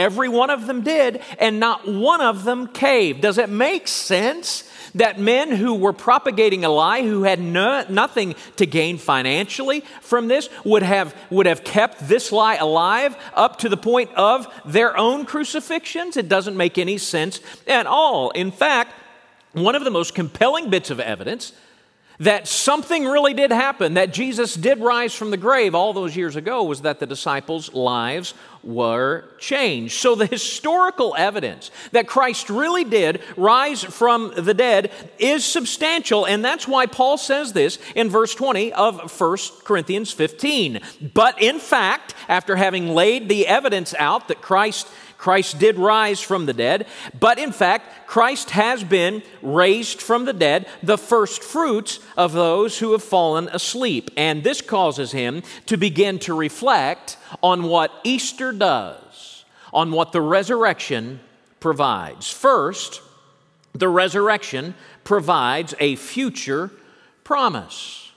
Every 0.01 0.29
one 0.29 0.50
of 0.50 0.65
them 0.65 0.81
did, 0.81 1.22
and 1.38 1.60
not 1.60 1.88
one 1.88 2.22
of 2.22 2.43
them 2.43 2.67
caved. 2.67 3.22
Does 3.22 3.38
it 3.38 3.50
make 3.50 3.88
sense 3.88 4.63
that 4.96 5.20
men 5.20 5.51
who 5.51 5.75
were 5.75 5.93
propagating 5.93 6.65
a 6.65 6.70
lie, 6.70 7.03
who 7.03 7.22
had 7.22 7.39
no, 7.39 7.86
nothing 7.88 8.34
to 8.55 8.65
gain 8.65 8.98
financially 8.98 9.81
from 10.01 10.27
this, 10.27 10.50
would 10.65 10.81
have, 10.81 11.15
would 11.29 11.46
have 11.46 11.63
kept 11.63 12.10
this 12.10 12.31
lie 12.31 12.55
alive 12.55 13.15
up 13.36 13.60
to 13.60 13.70
the 13.70 13.77
point 13.77 14.10
of 14.15 14.48
their 14.65 14.98
own 14.98 15.24
crucifixions? 15.24 16.17
It 16.17 16.27
doesn't 16.27 16.58
make 16.58 16.79
any 16.79 16.98
sense 16.98 17.39
at 17.67 17.86
all. 17.86 18.31
In 18.31 18.51
fact, 18.51 18.93
one 19.53 19.75
of 19.75 19.84
the 19.84 19.91
most 19.91 20.15
compelling 20.15 20.72
bits 20.72 20.89
of 20.89 21.00
evidence 21.00 21.53
that 22.21 22.47
something 22.47 23.05
really 23.05 23.33
did 23.33 23.51
happen, 23.51 23.95
that 23.95 24.13
Jesus 24.13 24.53
did 24.53 24.77
rise 24.77 25.13
from 25.13 25.31
the 25.31 25.37
grave 25.37 25.73
all 25.73 25.91
those 25.91 26.15
years 26.15 26.35
ago, 26.35 26.63
was 26.63 26.81
that 26.81 26.99
the 26.99 27.07
disciples' 27.07 27.73
lives 27.73 28.35
were 28.63 29.25
changed. 29.39 29.95
So 29.95 30.13
the 30.13 30.27
historical 30.27 31.15
evidence 31.17 31.71
that 31.93 32.07
Christ 32.07 32.51
really 32.51 32.83
did 32.83 33.21
rise 33.35 33.83
from 33.83 34.33
the 34.37 34.53
dead 34.53 34.91
is 35.17 35.43
substantial, 35.43 36.25
and 36.25 36.45
that's 36.45 36.67
why 36.67 36.85
Paul 36.85 37.17
says 37.17 37.53
this 37.53 37.79
in 37.95 38.11
verse 38.11 38.35
20 38.35 38.71
of 38.73 39.19
1 39.19 39.37
Corinthians 39.63 40.11
15. 40.11 40.79
But 41.15 41.41
in 41.41 41.57
fact, 41.57 42.13
after 42.27 42.55
having 42.55 42.89
laid 42.89 43.29
the 43.29 43.47
evidence 43.47 43.95
out 43.97 44.27
that 44.27 44.43
Christ 44.43 44.87
Christ 45.21 45.59
did 45.59 45.77
rise 45.77 46.19
from 46.19 46.47
the 46.47 46.53
dead, 46.53 46.87
but 47.19 47.37
in 47.37 47.51
fact, 47.51 48.07
Christ 48.07 48.49
has 48.49 48.83
been 48.83 49.21
raised 49.43 50.01
from 50.01 50.25
the 50.25 50.33
dead, 50.33 50.65
the 50.81 50.97
first 50.97 51.43
fruits 51.43 51.99
of 52.17 52.33
those 52.33 52.79
who 52.79 52.93
have 52.93 53.03
fallen 53.03 53.47
asleep. 53.49 54.09
And 54.17 54.43
this 54.43 54.61
causes 54.61 55.11
him 55.11 55.43
to 55.67 55.77
begin 55.77 56.17
to 56.21 56.33
reflect 56.33 57.17
on 57.43 57.65
what 57.65 57.91
Easter 58.03 58.51
does, 58.51 59.45
on 59.71 59.91
what 59.91 60.11
the 60.11 60.21
resurrection 60.21 61.19
provides. 61.59 62.31
First, 62.31 63.03
the 63.73 63.89
resurrection 63.89 64.73
provides 65.03 65.75
a 65.79 65.97
future 65.97 66.71
promise. 67.23 68.10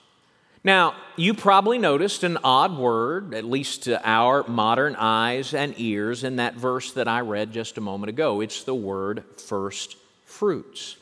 Now, 0.64 0.94
you 1.16 1.34
probably 1.34 1.76
noticed 1.76 2.24
an 2.24 2.38
odd 2.42 2.78
word, 2.78 3.34
at 3.34 3.44
least 3.44 3.82
to 3.82 4.00
our 4.02 4.48
modern 4.48 4.96
eyes 4.96 5.52
and 5.52 5.74
ears, 5.76 6.24
in 6.24 6.36
that 6.36 6.54
verse 6.54 6.92
that 6.92 7.06
I 7.06 7.20
read 7.20 7.52
just 7.52 7.76
a 7.76 7.82
moment 7.82 8.08
ago. 8.08 8.40
It's 8.40 8.64
the 8.64 8.74
word 8.74 9.24
first 9.36 9.96
fruits. 10.24 10.96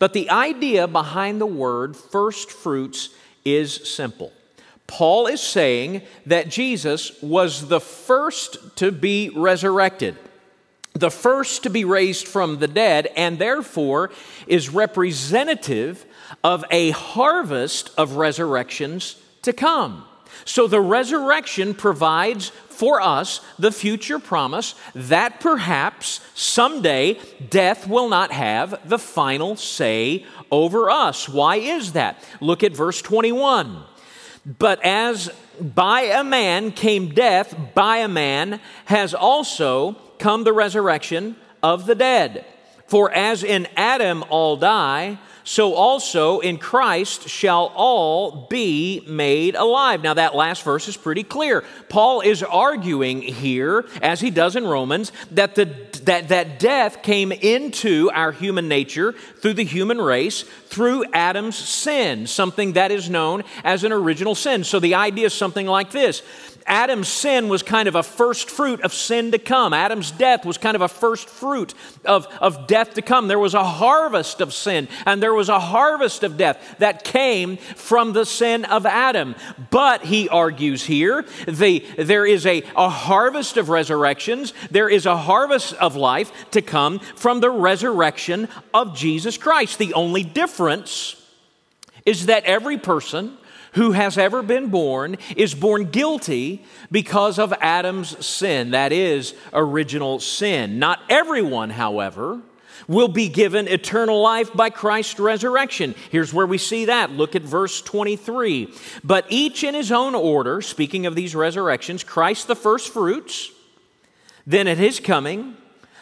But 0.00 0.14
the 0.14 0.30
idea 0.30 0.88
behind 0.88 1.40
the 1.40 1.46
word 1.46 1.96
first 1.96 2.50
fruits 2.50 3.10
is 3.44 3.72
simple. 3.88 4.32
Paul 4.88 5.28
is 5.28 5.40
saying 5.40 6.02
that 6.26 6.48
Jesus 6.48 7.22
was 7.22 7.68
the 7.68 7.80
first 7.80 8.76
to 8.78 8.90
be 8.90 9.30
resurrected, 9.30 10.16
the 10.92 11.10
first 11.10 11.62
to 11.62 11.70
be 11.70 11.84
raised 11.84 12.26
from 12.26 12.58
the 12.58 12.68
dead, 12.68 13.08
and 13.16 13.38
therefore 13.38 14.10
is 14.48 14.70
representative 14.70 16.04
of 16.42 16.64
a 16.70 16.90
harvest 16.90 17.90
of 17.96 18.16
resurrections 18.16 19.16
to 19.42 19.52
come. 19.52 20.04
So 20.44 20.66
the 20.66 20.80
resurrection 20.80 21.74
provides 21.74 22.48
for 22.68 23.00
us 23.00 23.40
the 23.58 23.70
future 23.70 24.18
promise 24.18 24.74
that 24.94 25.40
perhaps 25.40 26.20
someday 26.34 27.18
death 27.48 27.86
will 27.86 28.08
not 28.08 28.32
have 28.32 28.88
the 28.88 28.98
final 28.98 29.56
say 29.56 30.26
over 30.50 30.90
us. 30.90 31.28
Why 31.28 31.56
is 31.56 31.92
that? 31.92 32.22
Look 32.40 32.62
at 32.62 32.76
verse 32.76 33.00
21. 33.00 33.84
But 34.58 34.84
as 34.84 35.30
by 35.60 36.02
a 36.02 36.24
man 36.24 36.72
came 36.72 37.14
death, 37.14 37.56
by 37.74 37.98
a 37.98 38.08
man 38.08 38.60
has 38.86 39.14
also 39.14 39.92
come 40.18 40.44
the 40.44 40.52
resurrection 40.52 41.36
of 41.62 41.86
the 41.86 41.94
dead. 41.94 42.44
For 42.86 43.10
as 43.10 43.42
in 43.42 43.66
Adam 43.76 44.24
all 44.28 44.56
die, 44.56 45.18
so 45.44 45.74
also 45.74 46.40
in 46.40 46.56
Christ 46.56 47.28
shall 47.28 47.70
all 47.74 48.46
be 48.48 49.04
made 49.06 49.54
alive. 49.54 50.02
Now, 50.02 50.14
that 50.14 50.34
last 50.34 50.62
verse 50.62 50.88
is 50.88 50.96
pretty 50.96 51.22
clear. 51.22 51.62
Paul 51.90 52.22
is 52.22 52.42
arguing 52.42 53.20
here, 53.20 53.84
as 54.00 54.20
he 54.20 54.30
does 54.30 54.56
in 54.56 54.66
Romans, 54.66 55.12
that, 55.32 55.54
the, 55.54 55.66
that, 56.04 56.28
that 56.28 56.58
death 56.58 57.02
came 57.02 57.30
into 57.30 58.10
our 58.12 58.32
human 58.32 58.68
nature 58.68 59.12
through 59.12 59.54
the 59.54 59.64
human 59.64 60.00
race 60.00 60.44
through 60.74 61.04
Adam's 61.12 61.56
sin, 61.56 62.26
something 62.26 62.72
that 62.72 62.90
is 62.90 63.08
known 63.08 63.44
as 63.62 63.84
an 63.84 63.92
original 63.92 64.34
sin. 64.34 64.64
So 64.64 64.80
the 64.80 64.96
idea 64.96 65.26
is 65.26 65.34
something 65.34 65.66
like 65.66 65.90
this 65.90 66.22
Adam's 66.66 67.08
sin 67.08 67.48
was 67.48 67.62
kind 67.62 67.88
of 67.88 67.94
a 67.94 68.02
first 68.02 68.50
fruit 68.50 68.80
of 68.80 68.94
sin 68.94 69.32
to 69.32 69.38
come. 69.38 69.72
Adam's 69.72 70.10
death 70.10 70.46
was 70.46 70.56
kind 70.56 70.74
of 70.74 70.80
a 70.80 70.88
first 70.88 71.28
fruit 71.28 71.74
of, 72.04 72.26
of 72.40 72.66
death 72.66 72.94
to 72.94 73.02
come. 73.02 73.28
There 73.28 73.38
was 73.38 73.54
a 73.54 73.64
harvest 73.64 74.40
of 74.40 74.54
sin 74.54 74.88
and 75.04 75.22
there 75.22 75.33
was 75.34 75.48
a 75.48 75.58
harvest 75.58 76.22
of 76.22 76.36
death 76.36 76.76
that 76.78 77.04
came 77.04 77.56
from 77.56 78.12
the 78.12 78.24
sin 78.24 78.64
of 78.64 78.86
Adam. 78.86 79.34
But, 79.70 80.04
he 80.04 80.28
argues 80.28 80.84
here, 80.84 81.24
the, 81.46 81.80
there 81.98 82.26
is 82.26 82.46
a, 82.46 82.62
a 82.76 82.88
harvest 82.88 83.56
of 83.56 83.68
resurrections, 83.68 84.52
there 84.70 84.88
is 84.88 85.06
a 85.06 85.16
harvest 85.16 85.74
of 85.74 85.96
life 85.96 86.32
to 86.52 86.62
come 86.62 86.98
from 86.98 87.40
the 87.40 87.50
resurrection 87.50 88.48
of 88.72 88.96
Jesus 88.96 89.36
Christ. 89.36 89.78
The 89.78 89.94
only 89.94 90.24
difference 90.24 91.20
is 92.06 92.26
that 92.26 92.44
every 92.44 92.78
person 92.78 93.36
who 93.74 93.92
has 93.92 94.16
ever 94.16 94.42
been 94.42 94.68
born 94.68 95.16
is 95.36 95.54
born 95.54 95.90
guilty 95.90 96.64
because 96.92 97.38
of 97.38 97.52
Adam's 97.60 98.24
sin, 98.24 98.70
that 98.70 98.92
is, 98.92 99.34
original 99.52 100.20
sin. 100.20 100.78
Not 100.78 101.00
everyone, 101.08 101.70
however, 101.70 102.40
will 102.88 103.08
be 103.08 103.28
given 103.28 103.68
eternal 103.68 104.20
life 104.20 104.52
by 104.52 104.70
Christ's 104.70 105.20
resurrection. 105.20 105.94
Here's 106.10 106.32
where 106.32 106.46
we 106.46 106.58
see 106.58 106.86
that. 106.86 107.10
Look 107.10 107.34
at 107.34 107.42
verse 107.42 107.80
23. 107.82 108.72
But 109.02 109.26
each 109.28 109.64
in 109.64 109.74
his 109.74 109.92
own 109.92 110.14
order, 110.14 110.60
speaking 110.60 111.06
of 111.06 111.14
these 111.14 111.34
resurrections, 111.34 112.04
Christ 112.04 112.46
the 112.46 112.56
first 112.56 112.92
fruits, 112.92 113.50
then 114.46 114.68
at 114.68 114.78
his 114.78 115.00
coming, 115.00 115.56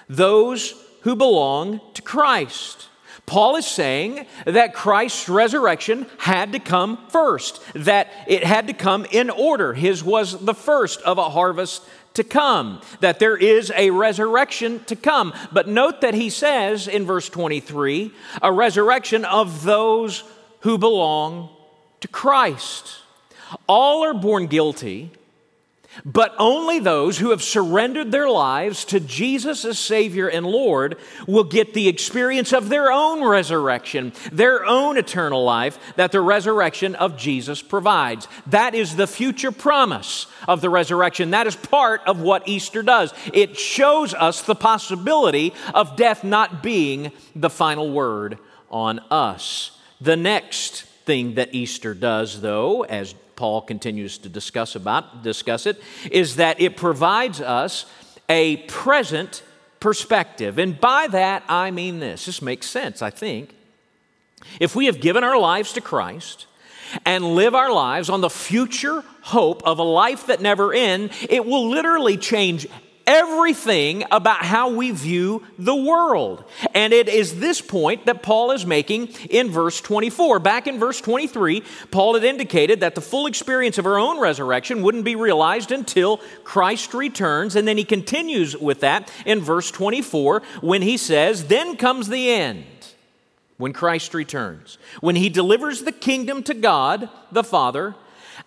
those 0.08 0.74
who 1.02 1.16
belong 1.16 1.80
to 1.94 2.02
Christ. 2.02 2.88
Paul 3.24 3.56
is 3.56 3.66
saying 3.66 4.26
that 4.46 4.74
Christ's 4.74 5.28
resurrection 5.28 6.06
had 6.18 6.52
to 6.52 6.58
come 6.58 6.98
first, 7.08 7.62
that 7.74 8.08
it 8.26 8.44
had 8.44 8.66
to 8.66 8.72
come 8.72 9.06
in 9.10 9.30
order. 9.30 9.74
His 9.74 10.02
was 10.02 10.44
the 10.44 10.54
first 10.54 11.00
of 11.02 11.18
a 11.18 11.30
harvest 11.30 11.82
to 12.14 12.24
come, 12.24 12.80
that 13.00 13.18
there 13.18 13.36
is 13.36 13.72
a 13.74 13.90
resurrection 13.90 14.84
to 14.84 14.96
come. 14.96 15.32
But 15.52 15.68
note 15.68 16.00
that 16.02 16.14
he 16.14 16.30
says 16.30 16.88
in 16.88 17.06
verse 17.06 17.28
23 17.28 18.12
a 18.42 18.52
resurrection 18.52 19.24
of 19.24 19.62
those 19.64 20.24
who 20.60 20.78
belong 20.78 21.48
to 22.00 22.08
Christ. 22.08 23.00
All 23.66 24.04
are 24.04 24.14
born 24.14 24.46
guilty 24.46 25.10
but 26.04 26.34
only 26.38 26.78
those 26.78 27.18
who 27.18 27.30
have 27.30 27.42
surrendered 27.42 28.12
their 28.12 28.28
lives 28.28 28.84
to 28.86 29.00
Jesus 29.00 29.64
as 29.64 29.78
Savior 29.78 30.28
and 30.28 30.46
Lord 30.46 30.96
will 31.26 31.44
get 31.44 31.74
the 31.74 31.88
experience 31.88 32.52
of 32.52 32.68
their 32.68 32.90
own 32.90 33.24
resurrection, 33.24 34.12
their 34.30 34.64
own 34.64 34.96
eternal 34.96 35.44
life 35.44 35.78
that 35.96 36.12
the 36.12 36.20
resurrection 36.20 36.94
of 36.94 37.16
Jesus 37.16 37.62
provides. 37.62 38.28
That 38.46 38.74
is 38.74 38.96
the 38.96 39.06
future 39.06 39.52
promise 39.52 40.26
of 40.48 40.60
the 40.60 40.70
resurrection. 40.70 41.30
That 41.30 41.46
is 41.46 41.56
part 41.56 42.00
of 42.06 42.20
what 42.20 42.48
Easter 42.48 42.82
does. 42.82 43.12
It 43.32 43.58
shows 43.58 44.14
us 44.14 44.42
the 44.42 44.54
possibility 44.54 45.52
of 45.74 45.96
death 45.96 46.24
not 46.24 46.62
being 46.62 47.12
the 47.34 47.50
final 47.50 47.90
word 47.90 48.38
on 48.70 48.98
us. 49.10 49.78
The 50.00 50.16
next 50.16 50.82
thing 51.04 51.34
that 51.34 51.54
Easter 51.54 51.94
does, 51.94 52.40
though, 52.40 52.82
as 52.82 53.14
Paul 53.36 53.62
continues 53.62 54.18
to 54.18 54.28
discuss 54.28 54.74
about 54.74 55.22
discuss 55.22 55.66
it 55.66 55.80
is 56.10 56.36
that 56.36 56.60
it 56.60 56.76
provides 56.76 57.40
us 57.40 57.86
a 58.28 58.58
present 58.68 59.42
perspective. 59.80 60.58
And 60.58 60.80
by 60.80 61.08
that, 61.08 61.42
I 61.48 61.70
mean 61.70 61.98
this. 61.98 62.26
This 62.26 62.40
makes 62.40 62.66
sense, 62.66 63.02
I 63.02 63.10
think. 63.10 63.54
If 64.60 64.74
we 64.76 64.86
have 64.86 65.00
given 65.00 65.24
our 65.24 65.38
lives 65.38 65.72
to 65.74 65.80
Christ, 65.80 66.46
and 67.04 67.34
live 67.34 67.54
our 67.54 67.72
lives 67.72 68.10
on 68.10 68.20
the 68.20 68.30
future 68.30 69.02
hope 69.22 69.62
of 69.64 69.78
a 69.78 69.82
life 69.82 70.26
that 70.26 70.40
never 70.40 70.72
ends, 70.72 71.14
it 71.28 71.44
will 71.44 71.68
literally 71.68 72.16
change 72.16 72.66
everything 73.06 74.04
about 74.10 74.44
how 74.44 74.70
we 74.70 74.90
view 74.90 75.44
the 75.58 75.74
world. 75.74 76.44
And 76.74 76.92
it 76.92 77.08
is 77.08 77.40
this 77.40 77.60
point 77.60 78.06
that 78.06 78.22
Paul 78.22 78.50
is 78.52 78.66
making 78.66 79.08
in 79.30 79.50
verse 79.50 79.80
24. 79.80 80.38
Back 80.38 80.66
in 80.66 80.78
verse 80.78 81.00
23, 81.00 81.62
Paul 81.90 82.14
had 82.14 82.24
indicated 82.24 82.80
that 82.80 82.94
the 82.94 83.00
full 83.00 83.26
experience 83.26 83.78
of 83.78 83.86
our 83.86 83.98
own 83.98 84.20
resurrection 84.20 84.82
wouldn't 84.82 85.04
be 85.04 85.16
realized 85.16 85.72
until 85.72 86.18
Christ 86.44 86.94
returns. 86.94 87.56
And 87.56 87.66
then 87.66 87.76
he 87.76 87.84
continues 87.84 88.56
with 88.56 88.80
that 88.80 89.10
in 89.24 89.40
verse 89.40 89.70
24 89.70 90.42
when 90.60 90.82
he 90.82 90.96
says, 90.96 91.46
Then 91.46 91.76
comes 91.76 92.08
the 92.08 92.30
end. 92.30 92.64
When 93.58 93.72
Christ 93.72 94.12
returns, 94.12 94.76
when 95.00 95.14
he 95.14 95.28
delivers 95.28 95.82
the 95.82 95.92
kingdom 95.92 96.42
to 96.44 96.54
God 96.54 97.08
the 97.30 97.44
Father, 97.44 97.94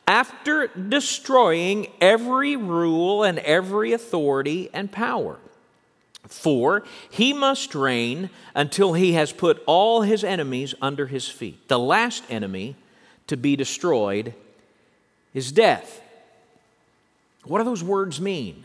after 0.07 0.67
destroying 0.67 1.87
every 2.01 2.55
rule 2.55 3.23
and 3.23 3.39
every 3.39 3.93
authority 3.93 4.69
and 4.73 4.91
power. 4.91 5.37
For 6.27 6.83
he 7.09 7.33
must 7.33 7.75
reign 7.75 8.29
until 8.55 8.93
he 8.93 9.13
has 9.13 9.31
put 9.31 9.61
all 9.65 10.01
his 10.01 10.23
enemies 10.23 10.73
under 10.81 11.07
his 11.07 11.27
feet. 11.27 11.67
The 11.67 11.79
last 11.79 12.23
enemy 12.29 12.75
to 13.27 13.37
be 13.37 13.55
destroyed 13.55 14.33
is 15.33 15.51
death. 15.51 16.01
What 17.43 17.59
do 17.59 17.63
those 17.63 17.83
words 17.83 18.19
mean? 18.19 18.63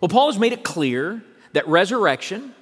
Well, 0.00 0.08
Paul 0.08 0.30
has 0.30 0.40
made 0.40 0.52
it 0.52 0.64
clear 0.64 1.22
that 1.52 1.66
resurrection, 1.68 2.54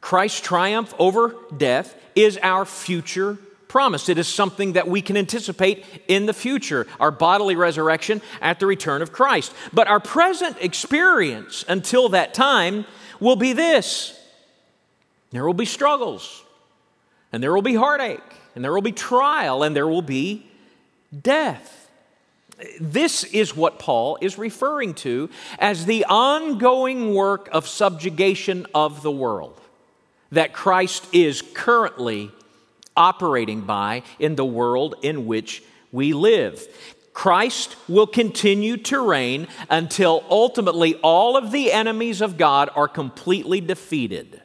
Christ's 0.00 0.40
triumph 0.40 0.94
over 0.98 1.34
death, 1.56 1.94
is 2.14 2.38
our 2.42 2.64
future 2.64 3.38
promised. 3.76 4.08
It 4.08 4.16
is 4.16 4.26
something 4.26 4.72
that 4.72 4.88
we 4.88 5.02
can 5.02 5.18
anticipate 5.18 5.84
in 6.08 6.24
the 6.24 6.32
future, 6.32 6.86
our 6.98 7.10
bodily 7.10 7.56
resurrection 7.56 8.22
at 8.40 8.58
the 8.58 8.64
return 8.64 9.02
of 9.02 9.12
Christ. 9.12 9.52
But 9.70 9.86
our 9.86 10.00
present 10.00 10.56
experience 10.62 11.62
until 11.68 12.08
that 12.08 12.32
time 12.32 12.86
will 13.20 13.36
be 13.36 13.52
this 13.52 14.18
there 15.30 15.44
will 15.44 15.52
be 15.52 15.66
struggles, 15.66 16.42
and 17.34 17.42
there 17.42 17.52
will 17.52 17.60
be 17.60 17.74
heartache, 17.74 18.22
and 18.54 18.64
there 18.64 18.72
will 18.72 18.80
be 18.80 18.92
trial, 18.92 19.62
and 19.62 19.76
there 19.76 19.86
will 19.86 20.00
be 20.00 20.46
death. 21.22 21.90
This 22.80 23.24
is 23.24 23.54
what 23.54 23.78
Paul 23.78 24.16
is 24.22 24.38
referring 24.38 24.94
to 24.94 25.28
as 25.58 25.84
the 25.84 26.06
ongoing 26.08 27.12
work 27.12 27.50
of 27.52 27.68
subjugation 27.68 28.64
of 28.74 29.02
the 29.02 29.12
world 29.12 29.60
that 30.32 30.54
Christ 30.54 31.06
is 31.12 31.42
currently 31.52 32.30
operating 32.96 33.62
by 33.62 34.02
in 34.18 34.36
the 34.36 34.44
world 34.44 34.94
in 35.02 35.26
which 35.26 35.62
we 35.92 36.12
live. 36.12 36.66
Christ 37.12 37.76
will 37.88 38.06
continue 38.06 38.76
to 38.76 39.00
reign 39.00 39.48
until 39.70 40.22
ultimately 40.28 40.96
all 40.96 41.36
of 41.36 41.50
the 41.50 41.72
enemies 41.72 42.20
of 42.20 42.36
God 42.36 42.68
are 42.74 42.88
completely 42.88 43.60
defeated. 43.60 44.42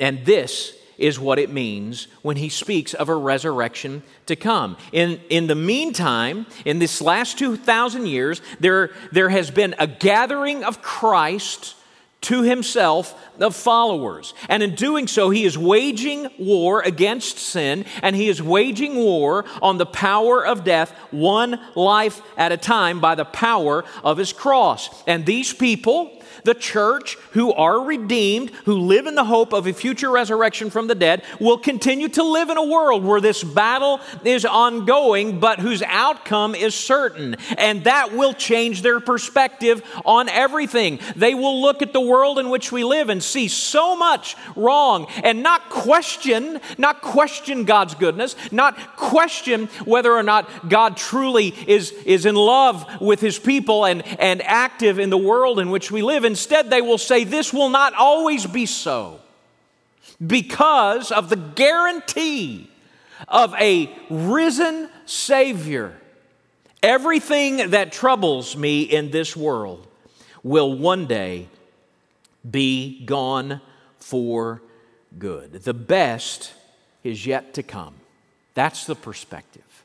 And 0.00 0.24
this 0.26 0.76
is 0.98 1.18
what 1.18 1.38
it 1.38 1.50
means 1.50 2.08
when 2.22 2.36
he 2.36 2.48
speaks 2.48 2.94
of 2.94 3.08
a 3.08 3.14
resurrection 3.14 4.02
to 4.26 4.36
come. 4.36 4.76
In, 4.92 5.20
in 5.30 5.46
the 5.46 5.54
meantime, 5.54 6.46
in 6.64 6.78
this 6.78 7.00
last 7.00 7.38
2,000 7.38 8.06
years, 8.06 8.40
there, 8.60 8.90
there 9.12 9.28
has 9.28 9.50
been 9.50 9.74
a 9.78 9.86
gathering 9.86 10.64
of 10.64 10.82
Christ 10.82 11.76
to 12.24 12.42
himself 12.42 13.14
of 13.38 13.54
followers. 13.54 14.34
And 14.48 14.62
in 14.62 14.74
doing 14.74 15.06
so, 15.06 15.30
he 15.30 15.44
is 15.44 15.58
waging 15.58 16.28
war 16.38 16.80
against 16.82 17.38
sin 17.38 17.84
and 18.02 18.16
he 18.16 18.28
is 18.28 18.42
waging 18.42 18.96
war 18.96 19.44
on 19.60 19.78
the 19.78 19.86
power 19.86 20.44
of 20.44 20.64
death, 20.64 20.92
one 21.10 21.60
life 21.74 22.22
at 22.36 22.52
a 22.52 22.56
time, 22.56 23.00
by 23.00 23.14
the 23.14 23.24
power 23.24 23.84
of 24.02 24.18
his 24.18 24.32
cross. 24.32 25.02
And 25.06 25.26
these 25.26 25.52
people, 25.52 26.22
the 26.44 26.54
church 26.54 27.16
who 27.32 27.52
are 27.52 27.80
redeemed, 27.80 28.50
who 28.64 28.78
live 28.78 29.06
in 29.06 29.14
the 29.14 29.24
hope 29.24 29.52
of 29.52 29.66
a 29.66 29.72
future 29.72 30.10
resurrection 30.10 30.70
from 30.70 30.86
the 30.86 30.94
dead, 30.94 31.22
will 31.40 31.58
continue 31.58 32.08
to 32.08 32.22
live 32.22 32.50
in 32.50 32.56
a 32.56 32.64
world 32.64 33.04
where 33.04 33.20
this 33.20 33.42
battle 33.42 34.00
is 34.24 34.44
ongoing, 34.44 35.40
but 35.40 35.58
whose 35.58 35.82
outcome 35.82 36.54
is 36.54 36.74
certain. 36.74 37.36
And 37.58 37.84
that 37.84 38.12
will 38.12 38.32
change 38.32 38.82
their 38.82 39.00
perspective 39.00 39.82
on 40.04 40.28
everything. 40.28 41.00
They 41.16 41.34
will 41.34 41.60
look 41.60 41.82
at 41.82 41.92
the 41.92 42.00
world 42.00 42.38
in 42.38 42.50
which 42.50 42.70
we 42.70 42.84
live 42.84 43.08
and 43.08 43.22
see 43.22 43.48
so 43.48 43.96
much 43.96 44.36
wrong 44.54 45.06
and 45.22 45.42
not 45.42 45.70
question, 45.70 46.60
not 46.78 47.00
question 47.00 47.64
God's 47.64 47.94
goodness, 47.94 48.36
not 48.52 48.96
question 48.96 49.66
whether 49.84 50.12
or 50.12 50.22
not 50.22 50.68
God 50.68 50.96
truly 50.96 51.48
is, 51.66 51.90
is 52.04 52.26
in 52.26 52.34
love 52.34 53.00
with 53.00 53.20
his 53.20 53.38
people 53.38 53.84
and, 53.84 54.06
and 54.20 54.42
active 54.42 54.98
in 54.98 55.10
the 55.10 55.18
world 55.18 55.58
in 55.58 55.70
which 55.70 55.90
we 55.90 56.02
live. 56.02 56.13
Instead, 56.22 56.68
they 56.68 56.82
will 56.82 56.98
say, 56.98 57.24
This 57.24 57.52
will 57.52 57.70
not 57.70 57.94
always 57.94 58.46
be 58.46 58.66
so 58.66 59.20
because 60.24 61.10
of 61.10 61.30
the 61.30 61.36
guarantee 61.36 62.70
of 63.26 63.54
a 63.54 63.90
risen 64.10 64.88
Savior. 65.06 65.98
Everything 66.82 67.70
that 67.70 67.92
troubles 67.92 68.56
me 68.56 68.82
in 68.82 69.10
this 69.10 69.34
world 69.34 69.86
will 70.42 70.76
one 70.76 71.06
day 71.06 71.48
be 72.48 73.04
gone 73.06 73.62
for 73.96 74.60
good. 75.18 75.52
The 75.52 75.72
best 75.72 76.52
is 77.02 77.24
yet 77.26 77.54
to 77.54 77.62
come. 77.62 77.94
That's 78.52 78.86
the 78.86 78.94
perspective, 78.94 79.84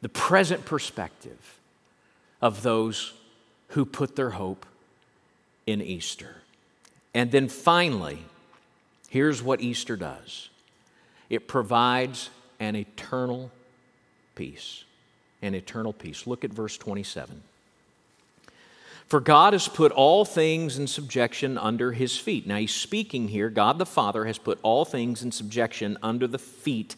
the 0.00 0.08
present 0.08 0.64
perspective 0.64 1.58
of 2.40 2.62
those 2.62 3.12
who 3.68 3.84
put 3.84 4.16
their 4.16 4.30
hope 4.30 4.64
in 5.68 5.82
Easter. 5.82 6.36
And 7.12 7.30
then 7.30 7.46
finally, 7.48 8.24
here's 9.10 9.42
what 9.42 9.60
Easter 9.60 9.96
does 9.96 10.48
it 11.28 11.46
provides 11.46 12.30
an 12.58 12.74
eternal 12.74 13.50
peace. 14.34 14.84
An 15.42 15.54
eternal 15.54 15.92
peace. 15.92 16.26
Look 16.26 16.42
at 16.42 16.52
verse 16.52 16.78
27. 16.78 17.42
For 19.06 19.20
God 19.20 19.52
has 19.52 19.68
put 19.68 19.92
all 19.92 20.24
things 20.24 20.78
in 20.78 20.86
subjection 20.86 21.58
under 21.58 21.92
his 21.92 22.16
feet. 22.16 22.46
Now 22.46 22.56
he's 22.56 22.74
speaking 22.74 23.28
here. 23.28 23.50
God 23.50 23.78
the 23.78 23.86
Father 23.86 24.24
has 24.24 24.38
put 24.38 24.58
all 24.62 24.86
things 24.86 25.22
in 25.22 25.32
subjection 25.32 25.98
under 26.02 26.26
the 26.26 26.38
feet 26.38 26.96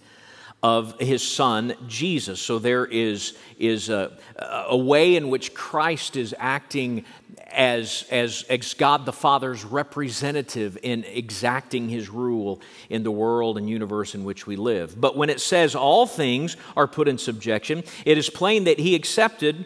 of 0.63 0.99
his 1.01 1.23
son 1.23 1.75
Jesus. 1.87 2.41
So 2.41 2.59
there 2.59 2.85
is, 2.85 3.37
is 3.59 3.89
a, 3.89 4.17
a 4.37 4.77
way 4.77 5.17
in 5.17 5.31
which 5.31 5.55
Christ 5.55 6.17
is 6.17 6.35
acting 6.39 7.05
as, 7.51 8.05
as, 8.11 8.45
as 8.49 8.75
God 8.75 9.07
the 9.07 9.13
Father's 9.13 9.65
representative 9.65 10.79
in 10.83 11.05
exacting 11.05 11.89
his 11.89 12.09
rule 12.09 12.61
in 12.89 13.03
the 13.03 13.11
world 13.11 13.59
and 13.59 13.69
universe 13.69 14.15
in 14.15 14.25
which 14.25 14.47
we 14.47 14.57
live. 14.57 15.01
But 15.01 15.17
when 15.17 15.31
it 15.31 15.41
says 15.41 15.75
all 15.75 16.07
things 16.07 16.57
are 16.77 16.87
put 16.87 17.09
in 17.09 17.19
subjection, 17.19 17.83
it 18.05 18.19
is 18.19 18.31
plain 18.31 18.65
that 18.65 18.79
he 18.79 18.95
accepted 18.95 19.65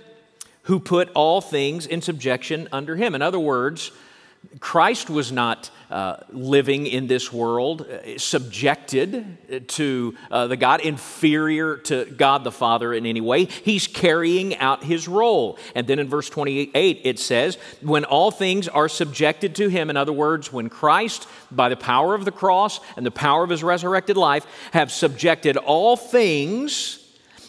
who 0.63 0.81
put 0.81 1.11
all 1.15 1.41
things 1.41 1.87
in 1.87 2.01
subjection 2.01 2.69
under 2.73 2.97
him. 2.97 3.15
In 3.15 3.21
other 3.21 3.41
words, 3.41 3.91
Christ 4.61 5.11
was 5.11 5.33
not 5.33 5.71
uh, 5.91 6.17
living 6.31 6.87
in 6.87 7.07
this 7.07 7.33
world 7.33 7.83
uh, 7.83 8.19
subjected 8.19 9.69
to 9.69 10.15
uh, 10.31 10.47
the 10.47 10.57
God, 10.57 10.81
inferior 10.81 11.77
to 11.77 12.05
God 12.07 12.45
the 12.45 12.51
Father 12.51 12.93
in 12.93 13.07
any 13.07 13.21
way. 13.21 13.45
He's 13.45 13.87
carrying 13.87 14.57
out 14.57 14.83
his 14.83 15.07
role. 15.07 15.59
And 15.75 15.87
then 15.87 15.99
in 15.99 16.09
verse 16.09 16.29
28, 16.31 17.01
it 17.05 17.19
says, 17.19 17.59
When 17.83 18.05
all 18.05 18.31
things 18.31 18.69
are 18.69 18.89
subjected 18.89 19.55
to 19.57 19.69
him, 19.69 19.91
in 19.91 19.97
other 19.97 20.13
words, 20.13 20.53
when 20.53 20.69
Christ, 20.69 21.29
by 21.51 21.69
the 21.69 21.77
power 21.77 22.15
of 22.15 22.25
the 22.25 22.33
cross 22.33 22.81
and 22.97 23.05
the 23.05 23.11
power 23.11 23.45
of 23.45 23.51
his 23.51 23.63
resurrected 23.63 24.17
life, 24.17 24.47
have 24.73 24.91
subjected 24.91 25.57
all 25.57 25.97
things 25.97 27.04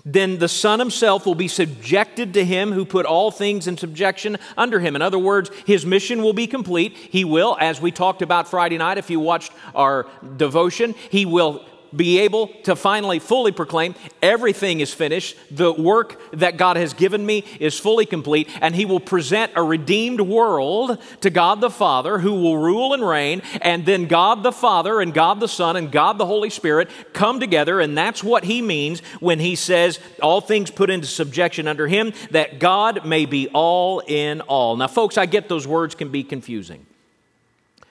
then 0.05 0.37
the 0.37 0.47
Son 0.47 0.77
himself 0.77 1.25
will 1.25 1.35
be 1.35 1.47
subjected 1.47 2.35
to 2.35 2.45
him 2.45 2.71
who 2.71 2.85
put 2.85 3.07
all 3.07 3.31
things 3.31 3.67
in 3.67 3.75
subjection 3.75 4.37
under 4.55 4.79
him. 4.79 4.95
In 4.95 5.01
other 5.01 5.17
words, 5.17 5.49
his 5.65 5.85
mission 5.85 6.21
will 6.21 6.33
be 6.33 6.45
complete. 6.45 6.95
He 6.95 7.25
will, 7.25 7.57
as 7.59 7.81
we 7.81 7.91
talked 7.91 8.21
about 8.21 8.47
Friday 8.47 8.77
night, 8.77 8.99
if 8.99 9.09
you 9.09 9.19
watched 9.19 9.51
our 9.73 10.05
devotion, 10.37 10.93
he 11.09 11.25
will 11.25 11.65
be 11.95 12.19
able 12.19 12.47
to 12.63 12.75
finally 12.75 13.19
fully 13.19 13.51
proclaim 13.51 13.95
everything 14.21 14.79
is 14.79 14.93
finished. 14.93 15.37
The 15.51 15.71
work 15.71 16.19
that 16.31 16.57
God 16.57 16.77
has 16.77 16.93
given 16.93 17.25
me 17.25 17.45
is 17.59 17.79
fully 17.79 18.05
complete, 18.05 18.49
and 18.61 18.75
He 18.75 18.85
will 18.85 18.99
present 18.99 19.51
a 19.55 19.63
redeemed 19.63 20.21
world 20.21 20.97
to 21.21 21.29
God 21.29 21.61
the 21.61 21.69
Father 21.69 22.19
who 22.19 22.33
will 22.33 22.57
rule 22.57 22.93
and 22.93 23.07
reign. 23.07 23.41
And 23.61 23.85
then 23.85 24.07
God 24.07 24.43
the 24.43 24.51
Father 24.51 25.01
and 25.01 25.13
God 25.13 25.39
the 25.39 25.47
Son 25.47 25.75
and 25.75 25.91
God 25.91 26.17
the 26.17 26.25
Holy 26.25 26.49
Spirit 26.49 26.89
come 27.13 27.39
together, 27.39 27.79
and 27.79 27.97
that's 27.97 28.23
what 28.23 28.43
He 28.43 28.61
means 28.61 29.01
when 29.19 29.39
He 29.39 29.55
says, 29.55 29.99
All 30.21 30.41
things 30.41 30.71
put 30.71 30.89
into 30.89 31.07
subjection 31.07 31.67
under 31.67 31.87
Him, 31.87 32.13
that 32.31 32.59
God 32.59 33.05
may 33.05 33.25
be 33.25 33.47
all 33.49 33.99
in 33.99 34.41
all. 34.41 34.75
Now, 34.75 34.87
folks, 34.87 35.17
I 35.17 35.25
get 35.25 35.49
those 35.49 35.67
words 35.67 35.95
can 35.95 36.09
be 36.09 36.23
confusing. 36.23 36.85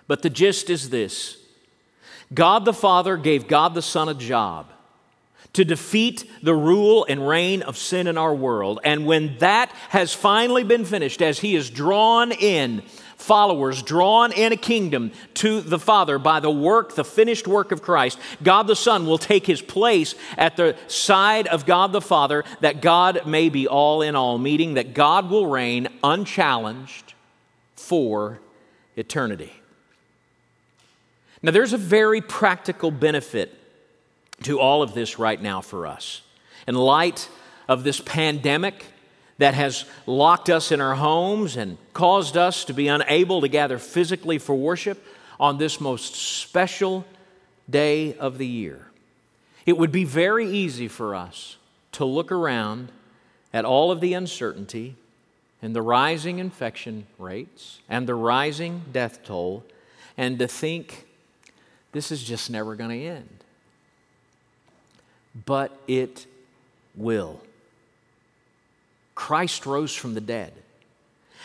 But 0.06 0.22
the 0.22 0.30
gist 0.30 0.70
is 0.70 0.90
this 0.90 1.43
God 2.32 2.64
the 2.64 2.72
Father 2.72 3.16
gave 3.16 3.48
God 3.48 3.74
the 3.74 3.82
Son 3.82 4.08
a 4.08 4.14
job 4.14 4.70
to 5.54 5.64
defeat 5.64 6.28
the 6.42 6.54
rule 6.54 7.06
and 7.08 7.26
reign 7.26 7.62
of 7.62 7.78
sin 7.78 8.06
in 8.06 8.18
our 8.18 8.34
world. 8.34 8.80
And 8.84 9.06
when 9.06 9.38
that 9.38 9.70
has 9.90 10.12
finally 10.12 10.64
been 10.64 10.84
finished, 10.84 11.22
as 11.22 11.38
He 11.38 11.54
is 11.54 11.70
drawn 11.70 12.32
in 12.32 12.82
followers, 13.16 13.82
drawn 13.82 14.32
in 14.32 14.52
a 14.52 14.56
kingdom 14.56 15.12
to 15.34 15.60
the 15.60 15.78
Father 15.78 16.18
by 16.18 16.40
the 16.40 16.50
work, 16.50 16.94
the 16.94 17.04
finished 17.04 17.46
work 17.46 17.72
of 17.72 17.82
Christ, 17.82 18.18
God 18.42 18.66
the 18.66 18.76
Son 18.76 19.06
will 19.06 19.16
take 19.18 19.46
His 19.46 19.62
place 19.62 20.14
at 20.36 20.56
the 20.56 20.76
side 20.88 21.46
of 21.46 21.64
God 21.66 21.92
the 21.92 22.00
Father 22.00 22.44
that 22.60 22.82
God 22.82 23.26
may 23.26 23.48
be 23.48 23.68
all 23.68 24.02
in 24.02 24.16
all, 24.16 24.38
meaning 24.38 24.74
that 24.74 24.92
God 24.92 25.30
will 25.30 25.46
reign 25.46 25.88
unchallenged 26.02 27.14
for 27.76 28.40
eternity. 28.96 29.52
Now, 31.44 31.50
there's 31.50 31.74
a 31.74 31.78
very 31.78 32.22
practical 32.22 32.90
benefit 32.90 33.52
to 34.44 34.58
all 34.58 34.80
of 34.80 34.94
this 34.94 35.18
right 35.18 35.40
now 35.40 35.60
for 35.60 35.86
us. 35.86 36.22
In 36.66 36.74
light 36.74 37.28
of 37.68 37.84
this 37.84 38.00
pandemic 38.00 38.86
that 39.36 39.52
has 39.52 39.84
locked 40.06 40.48
us 40.48 40.72
in 40.72 40.80
our 40.80 40.94
homes 40.94 41.58
and 41.58 41.76
caused 41.92 42.38
us 42.38 42.64
to 42.64 42.72
be 42.72 42.88
unable 42.88 43.42
to 43.42 43.48
gather 43.48 43.78
physically 43.78 44.38
for 44.38 44.54
worship 44.54 45.04
on 45.38 45.58
this 45.58 45.82
most 45.82 46.14
special 46.14 47.04
day 47.68 48.14
of 48.14 48.38
the 48.38 48.46
year, 48.46 48.86
it 49.66 49.76
would 49.76 49.92
be 49.92 50.04
very 50.04 50.48
easy 50.48 50.88
for 50.88 51.14
us 51.14 51.58
to 51.92 52.06
look 52.06 52.32
around 52.32 52.90
at 53.52 53.66
all 53.66 53.90
of 53.90 54.00
the 54.00 54.14
uncertainty 54.14 54.96
and 55.60 55.76
the 55.76 55.82
rising 55.82 56.38
infection 56.38 57.06
rates 57.18 57.80
and 57.86 58.06
the 58.06 58.14
rising 58.14 58.80
death 58.90 59.22
toll 59.22 59.62
and 60.16 60.38
to 60.38 60.48
think 60.48 61.04
this 61.94 62.12
is 62.12 62.22
just 62.22 62.50
never 62.50 62.74
going 62.74 62.90
to 62.90 63.06
end. 63.06 63.28
But 65.46 65.72
it 65.88 66.26
will. 66.94 67.40
Christ 69.14 69.64
rose 69.64 69.94
from 69.94 70.14
the 70.14 70.20
dead. 70.20 70.52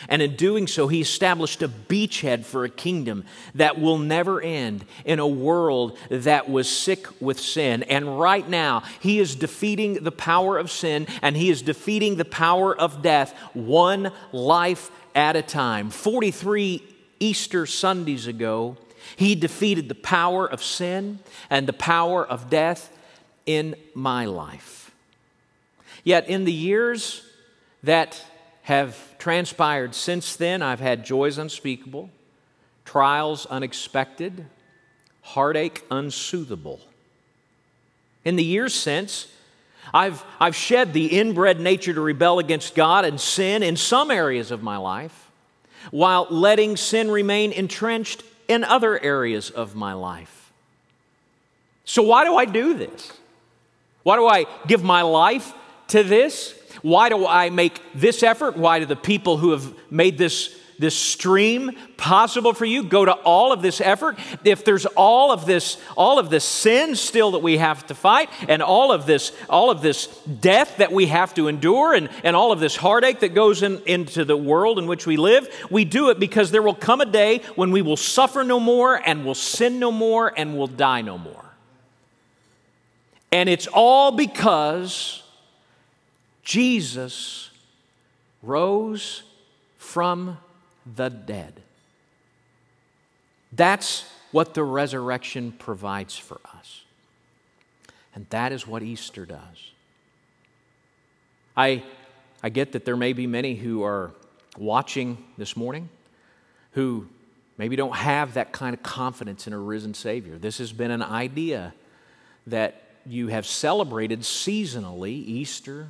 And 0.08 0.22
in 0.22 0.34
doing 0.34 0.66
so, 0.66 0.88
he 0.88 1.00
established 1.00 1.62
a 1.62 1.68
beachhead 1.68 2.44
for 2.44 2.64
a 2.64 2.70
kingdom 2.70 3.24
that 3.54 3.78
will 3.78 3.98
never 3.98 4.40
end 4.40 4.84
in 5.04 5.18
a 5.18 5.26
world 5.26 5.96
that 6.10 6.48
was 6.48 6.68
sick 6.68 7.06
with 7.20 7.38
sin. 7.38 7.82
And 7.84 8.18
right 8.18 8.48
now, 8.48 8.82
he 9.00 9.20
is 9.20 9.36
defeating 9.36 10.02
the 10.02 10.12
power 10.12 10.58
of 10.58 10.70
sin 10.70 11.06
and 11.22 11.36
he 11.36 11.50
is 11.50 11.62
defeating 11.62 12.16
the 12.16 12.24
power 12.24 12.76
of 12.76 13.02
death 13.02 13.34
one 13.52 14.10
life 14.32 14.90
at 15.14 15.36
a 15.36 15.42
time. 15.42 15.90
43 15.90 16.82
Easter 17.20 17.66
Sundays 17.66 18.26
ago, 18.26 18.78
he 19.16 19.34
defeated 19.34 19.88
the 19.88 19.94
power 19.94 20.46
of 20.46 20.62
sin 20.62 21.18
and 21.48 21.66
the 21.66 21.72
power 21.72 22.26
of 22.26 22.50
death 22.50 22.96
in 23.46 23.74
my 23.94 24.24
life. 24.24 24.90
Yet, 26.04 26.28
in 26.28 26.44
the 26.44 26.52
years 26.52 27.22
that 27.82 28.24
have 28.62 29.18
transpired 29.18 29.94
since 29.94 30.36
then, 30.36 30.62
I've 30.62 30.80
had 30.80 31.04
joys 31.04 31.38
unspeakable, 31.38 32.10
trials 32.84 33.46
unexpected, 33.46 34.46
heartache 35.22 35.86
unsoothable. 35.90 36.80
In 38.24 38.36
the 38.36 38.44
years 38.44 38.74
since, 38.74 39.26
I've, 39.92 40.24
I've 40.38 40.54
shed 40.54 40.92
the 40.92 41.06
inbred 41.06 41.60
nature 41.60 41.92
to 41.92 42.00
rebel 42.00 42.38
against 42.38 42.74
God 42.74 43.04
and 43.04 43.20
sin 43.20 43.62
in 43.62 43.76
some 43.76 44.10
areas 44.10 44.50
of 44.50 44.62
my 44.62 44.76
life, 44.76 45.30
while 45.90 46.26
letting 46.30 46.76
sin 46.76 47.10
remain 47.10 47.52
entrenched 47.52 48.22
in 48.50 48.64
other 48.64 49.00
areas 49.00 49.48
of 49.48 49.76
my 49.76 49.92
life. 49.92 50.52
So, 51.84 52.02
why 52.02 52.24
do 52.24 52.34
I 52.34 52.46
do 52.46 52.74
this? 52.74 53.12
Why 54.02 54.16
do 54.16 54.26
I 54.26 54.46
give 54.66 54.82
my 54.82 55.02
life 55.02 55.52
to 55.88 56.02
this? 56.02 56.54
Why 56.82 57.08
do 57.10 57.26
I 57.28 57.50
make 57.50 57.80
this 57.94 58.24
effort? 58.24 58.56
Why 58.56 58.80
do 58.80 58.86
the 58.86 58.96
people 58.96 59.36
who 59.36 59.52
have 59.52 59.72
made 59.88 60.18
this 60.18 60.52
this 60.80 60.96
stream 60.96 61.72
possible 61.98 62.54
for 62.54 62.64
you 62.64 62.82
go 62.82 63.04
to 63.04 63.12
all 63.12 63.52
of 63.52 63.60
this 63.60 63.82
effort. 63.82 64.18
If 64.44 64.64
there's 64.64 64.86
all 64.86 65.30
of 65.30 65.44
this 65.44 65.76
all 65.94 66.18
of 66.18 66.30
this 66.30 66.44
sin 66.44 66.96
still 66.96 67.32
that 67.32 67.40
we 67.40 67.58
have 67.58 67.86
to 67.88 67.94
fight 67.94 68.30
and 68.48 68.62
all 68.62 68.90
of 68.90 69.04
this 69.04 69.32
all 69.50 69.70
of 69.70 69.82
this 69.82 70.06
death 70.24 70.78
that 70.78 70.90
we 70.90 71.06
have 71.06 71.34
to 71.34 71.48
endure 71.48 71.92
and, 71.92 72.08
and 72.24 72.34
all 72.34 72.50
of 72.50 72.60
this 72.60 72.76
heartache 72.76 73.20
that 73.20 73.34
goes 73.34 73.62
in, 73.62 73.82
into 73.84 74.24
the 74.24 74.36
world 74.36 74.78
in 74.78 74.86
which 74.86 75.06
we 75.06 75.18
live 75.18 75.46
we 75.70 75.84
do 75.84 76.08
it 76.08 76.18
because 76.18 76.50
there 76.50 76.62
will 76.62 76.74
come 76.74 77.02
a 77.02 77.06
day 77.06 77.42
when 77.56 77.70
we 77.70 77.82
will 77.82 77.98
suffer 77.98 78.42
no 78.42 78.58
more 78.58 78.96
and 79.06 79.24
will 79.24 79.34
sin 79.34 79.78
no 79.78 79.92
more 79.92 80.32
and 80.34 80.56
will 80.56 80.66
die 80.66 81.02
no 81.02 81.18
more. 81.18 81.44
And 83.30 83.48
it's 83.48 83.66
all 83.66 84.12
because 84.12 85.22
jesus 86.42 87.50
rose 88.42 89.22
from 89.76 90.38
the 90.86 91.08
dead. 91.08 91.62
That's 93.52 94.04
what 94.32 94.54
the 94.54 94.62
resurrection 94.62 95.52
provides 95.52 96.16
for 96.16 96.40
us. 96.54 96.82
And 98.14 98.26
that 98.30 98.52
is 98.52 98.66
what 98.66 98.82
Easter 98.82 99.26
does. 99.26 99.72
I, 101.56 101.82
I 102.42 102.48
get 102.48 102.72
that 102.72 102.84
there 102.84 102.96
may 102.96 103.12
be 103.12 103.26
many 103.26 103.54
who 103.54 103.82
are 103.82 104.12
watching 104.56 105.24
this 105.36 105.56
morning 105.56 105.88
who 106.72 107.08
maybe 107.58 107.76
don't 107.76 107.94
have 107.94 108.34
that 108.34 108.52
kind 108.52 108.74
of 108.74 108.82
confidence 108.82 109.46
in 109.46 109.52
a 109.52 109.58
risen 109.58 109.94
Savior. 109.94 110.38
This 110.38 110.58
has 110.58 110.72
been 110.72 110.90
an 110.90 111.02
idea 111.02 111.74
that 112.46 112.82
you 113.06 113.28
have 113.28 113.46
celebrated 113.46 114.20
seasonally 114.20 115.10
Easter, 115.10 115.88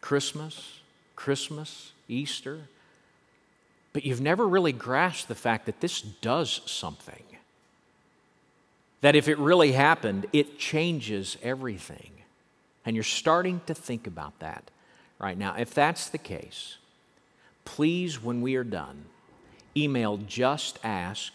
Christmas, 0.00 0.80
Christmas, 1.16 1.92
Easter 2.08 2.68
but 3.94 4.04
you've 4.04 4.20
never 4.20 4.46
really 4.46 4.72
grasped 4.72 5.28
the 5.28 5.34
fact 5.34 5.64
that 5.64 5.80
this 5.80 6.02
does 6.02 6.60
something. 6.66 7.22
That 9.00 9.14
if 9.14 9.28
it 9.28 9.38
really 9.38 9.72
happened, 9.72 10.26
it 10.32 10.58
changes 10.58 11.38
everything. 11.42 12.10
And 12.84 12.94
you're 12.96 13.04
starting 13.04 13.62
to 13.66 13.72
think 13.72 14.06
about 14.06 14.38
that 14.40 14.70
right 15.18 15.38
now. 15.38 15.54
If 15.56 15.72
that's 15.72 16.08
the 16.08 16.18
case, 16.18 16.76
please, 17.64 18.22
when 18.22 18.42
we 18.42 18.56
are 18.56 18.64
done, 18.64 19.06
email 19.76 20.18
just 20.18 20.78
ask 20.82 21.32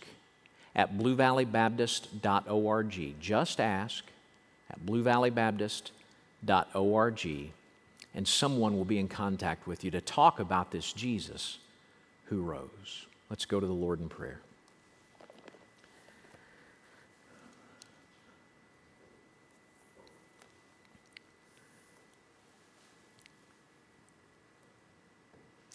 at 0.76 0.98
bluevalleybaptist.org. 0.98 3.16
Just 3.22 3.62
ask 3.62 4.04
at 4.70 4.86
bluevalleybaptist.org, 4.86 7.52
and 8.14 8.28
someone 8.28 8.76
will 8.76 8.86
be 8.86 9.00
in 9.00 9.08
contact 9.08 9.66
with 9.66 9.86
you 9.86 9.92
to 9.92 10.02
talk 10.02 10.42
about 10.42 10.72
this 10.72 10.92
Jesus 10.92 11.60
who 12.30 12.42
rose. 12.42 13.08
Let's 13.30 13.46
go 13.46 13.60
to 13.60 13.66
the 13.66 13.74
Lord 13.74 14.00
in 14.00 14.08
prayer. 14.08 14.40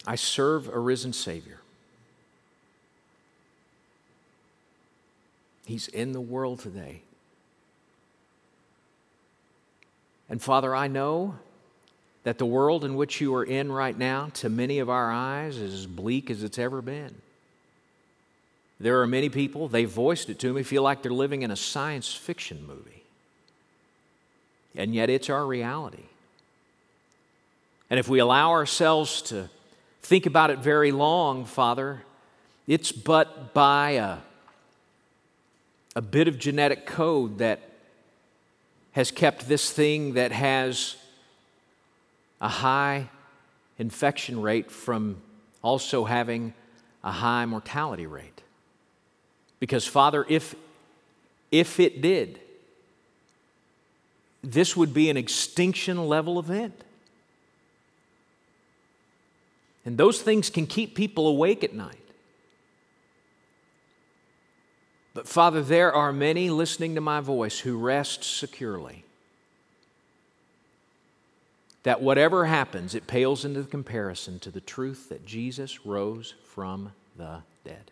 I 0.06 0.16
serve 0.16 0.68
a 0.68 0.78
risen 0.78 1.12
Savior. 1.12 1.60
He's 5.66 5.88
in 5.88 6.12
the 6.12 6.20
world 6.20 6.60
today. 6.60 7.02
And 10.28 10.40
Father, 10.42 10.74
I 10.74 10.88
know 10.88 11.36
that 12.24 12.38
the 12.38 12.46
world 12.46 12.84
in 12.84 12.96
which 12.96 13.20
you 13.20 13.34
are 13.34 13.44
in 13.44 13.70
right 13.70 13.96
now, 13.96 14.30
to 14.34 14.48
many 14.48 14.78
of 14.78 14.90
our 14.90 15.12
eyes, 15.12 15.58
is 15.58 15.74
as 15.74 15.86
bleak 15.86 16.30
as 16.30 16.42
it's 16.42 16.58
ever 16.58 16.82
been. 16.82 17.14
There 18.80 19.00
are 19.02 19.06
many 19.06 19.28
people, 19.28 19.68
they 19.68 19.84
voiced 19.84 20.30
it 20.30 20.38
to 20.40 20.52
me, 20.52 20.62
feel 20.62 20.82
like 20.82 21.02
they're 21.02 21.12
living 21.12 21.42
in 21.42 21.50
a 21.50 21.56
science 21.56 22.12
fiction 22.12 22.66
movie. 22.66 23.04
And 24.74 24.94
yet 24.94 25.10
it's 25.10 25.30
our 25.30 25.46
reality. 25.46 26.04
And 27.90 28.00
if 28.00 28.08
we 28.08 28.18
allow 28.18 28.50
ourselves 28.50 29.22
to 29.22 29.48
think 30.02 30.26
about 30.26 30.50
it 30.50 30.58
very 30.58 30.92
long, 30.92 31.44
Father, 31.44 32.02
it's 32.66 32.90
but 32.90 33.52
by 33.52 33.90
a, 33.90 34.16
a 35.94 36.02
bit 36.02 36.26
of 36.26 36.38
genetic 36.38 36.86
code 36.86 37.38
that 37.38 37.60
has 38.92 39.10
kept 39.10 39.46
this 39.46 39.70
thing 39.70 40.14
that 40.14 40.32
has 40.32 40.96
a 42.44 42.48
high 42.48 43.08
infection 43.78 44.42
rate 44.42 44.70
from 44.70 45.16
also 45.62 46.04
having 46.04 46.52
a 47.02 47.10
high 47.10 47.46
mortality 47.46 48.06
rate. 48.06 48.42
Because, 49.60 49.86
Father, 49.86 50.26
if, 50.28 50.54
if 51.50 51.80
it 51.80 52.02
did, 52.02 52.38
this 54.42 54.76
would 54.76 54.92
be 54.92 55.08
an 55.08 55.16
extinction 55.16 56.06
level 56.06 56.38
event. 56.38 56.78
And 59.86 59.96
those 59.96 60.20
things 60.20 60.50
can 60.50 60.66
keep 60.66 60.94
people 60.94 61.26
awake 61.26 61.64
at 61.64 61.72
night. 61.72 61.96
But 65.14 65.26
Father, 65.26 65.62
there 65.62 65.94
are 65.94 66.12
many 66.12 66.50
listening 66.50 66.94
to 66.96 67.00
my 67.00 67.20
voice 67.20 67.60
who 67.60 67.78
rest 67.78 68.22
securely. 68.22 69.04
That 71.84 72.02
whatever 72.02 72.46
happens, 72.46 72.94
it 72.94 73.06
pales 73.06 73.44
into 73.44 73.62
the 73.62 73.68
comparison 73.68 74.38
to 74.40 74.50
the 74.50 74.60
truth 74.60 75.08
that 75.10 75.24
Jesus 75.24 75.86
rose 75.86 76.34
from 76.44 76.92
the 77.16 77.42
dead. 77.64 77.90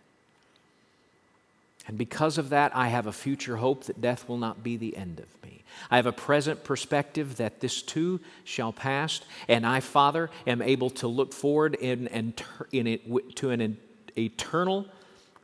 And 1.87 1.99
because 1.99 2.39
of 2.39 2.51
that, 2.51 2.75
I 2.77 2.89
have 2.89 3.07
a 3.07 3.13
future 3.13 3.57
hope 3.57 3.85
that 3.85 4.01
death 4.01 4.29
will 4.29 4.39
not 4.39 4.63
be 4.63 4.77
the 4.77 4.97
end 4.97 5.21
of 5.21 5.27
me. 5.43 5.63
I 5.91 5.97
have 5.97 6.07
a 6.07 6.13
present 6.13 6.65
perspective 6.65 7.37
that 7.37 7.61
this 7.61 7.83
too 7.83 8.21
shall 8.45 8.73
pass, 8.73 9.21
and 9.49 9.67
I, 9.67 9.81
Father, 9.81 10.31
am 10.47 10.63
able 10.63 10.91
to 10.91 11.09
look 11.09 11.33
forward 11.33 11.75
in, 11.75 12.07
in, 12.09 12.35
in 12.71 12.87
it, 12.87 13.37
to 13.37 13.51
an 13.51 13.77
eternal 14.17 14.87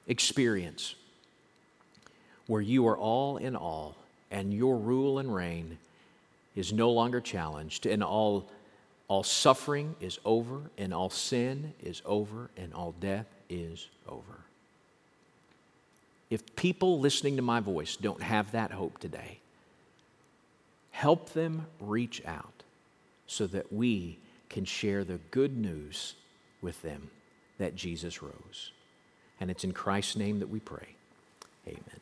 experience 0.07 0.95
where 2.47 2.63
you 2.63 2.87
are 2.87 2.97
all 2.97 3.37
in 3.37 3.57
all, 3.57 3.97
and 4.31 4.55
your 4.55 4.77
rule 4.77 5.19
and 5.19 5.35
reign 5.35 5.79
is 6.59 6.73
no 6.73 6.91
longer 6.91 7.21
challenged, 7.21 7.87
and 7.87 8.03
all, 8.03 8.51
all 9.07 9.23
suffering 9.23 9.95
is 10.01 10.19
over, 10.25 10.61
and 10.77 10.93
all 10.93 11.09
sin 11.09 11.73
is 11.81 12.03
over, 12.05 12.51
and 12.57 12.75
all 12.75 12.93
death 12.99 13.27
is 13.49 13.89
over. 14.09 14.41
If 16.31 16.57
people 16.57 16.99
listening 16.99 17.37
to 17.37 17.43
my 17.43 17.61
voice 17.61 17.97
don't 17.97 18.23
have 18.23 18.51
that 18.53 18.73
hope 18.73 18.99
today, 18.99 19.39
help 20.91 21.31
them 21.33 21.67
reach 21.79 22.21
out 22.27 22.65
so 23.29 23.47
that 23.47 23.73
we 23.73 24.19
can 24.49 24.65
share 24.65 25.05
the 25.05 25.21
good 25.31 25.57
news 25.57 26.17
with 26.61 26.83
them 26.83 27.09
that 27.59 27.77
Jesus 27.77 28.21
rose. 28.21 28.73
And 29.41 29.49
it's 29.49 29.63
in 29.63 29.73
Christ's 29.73 30.17
name 30.17 30.41
that 30.41 30.49
we 30.49 30.59
pray. 30.59 30.97
Amen. 31.69 32.01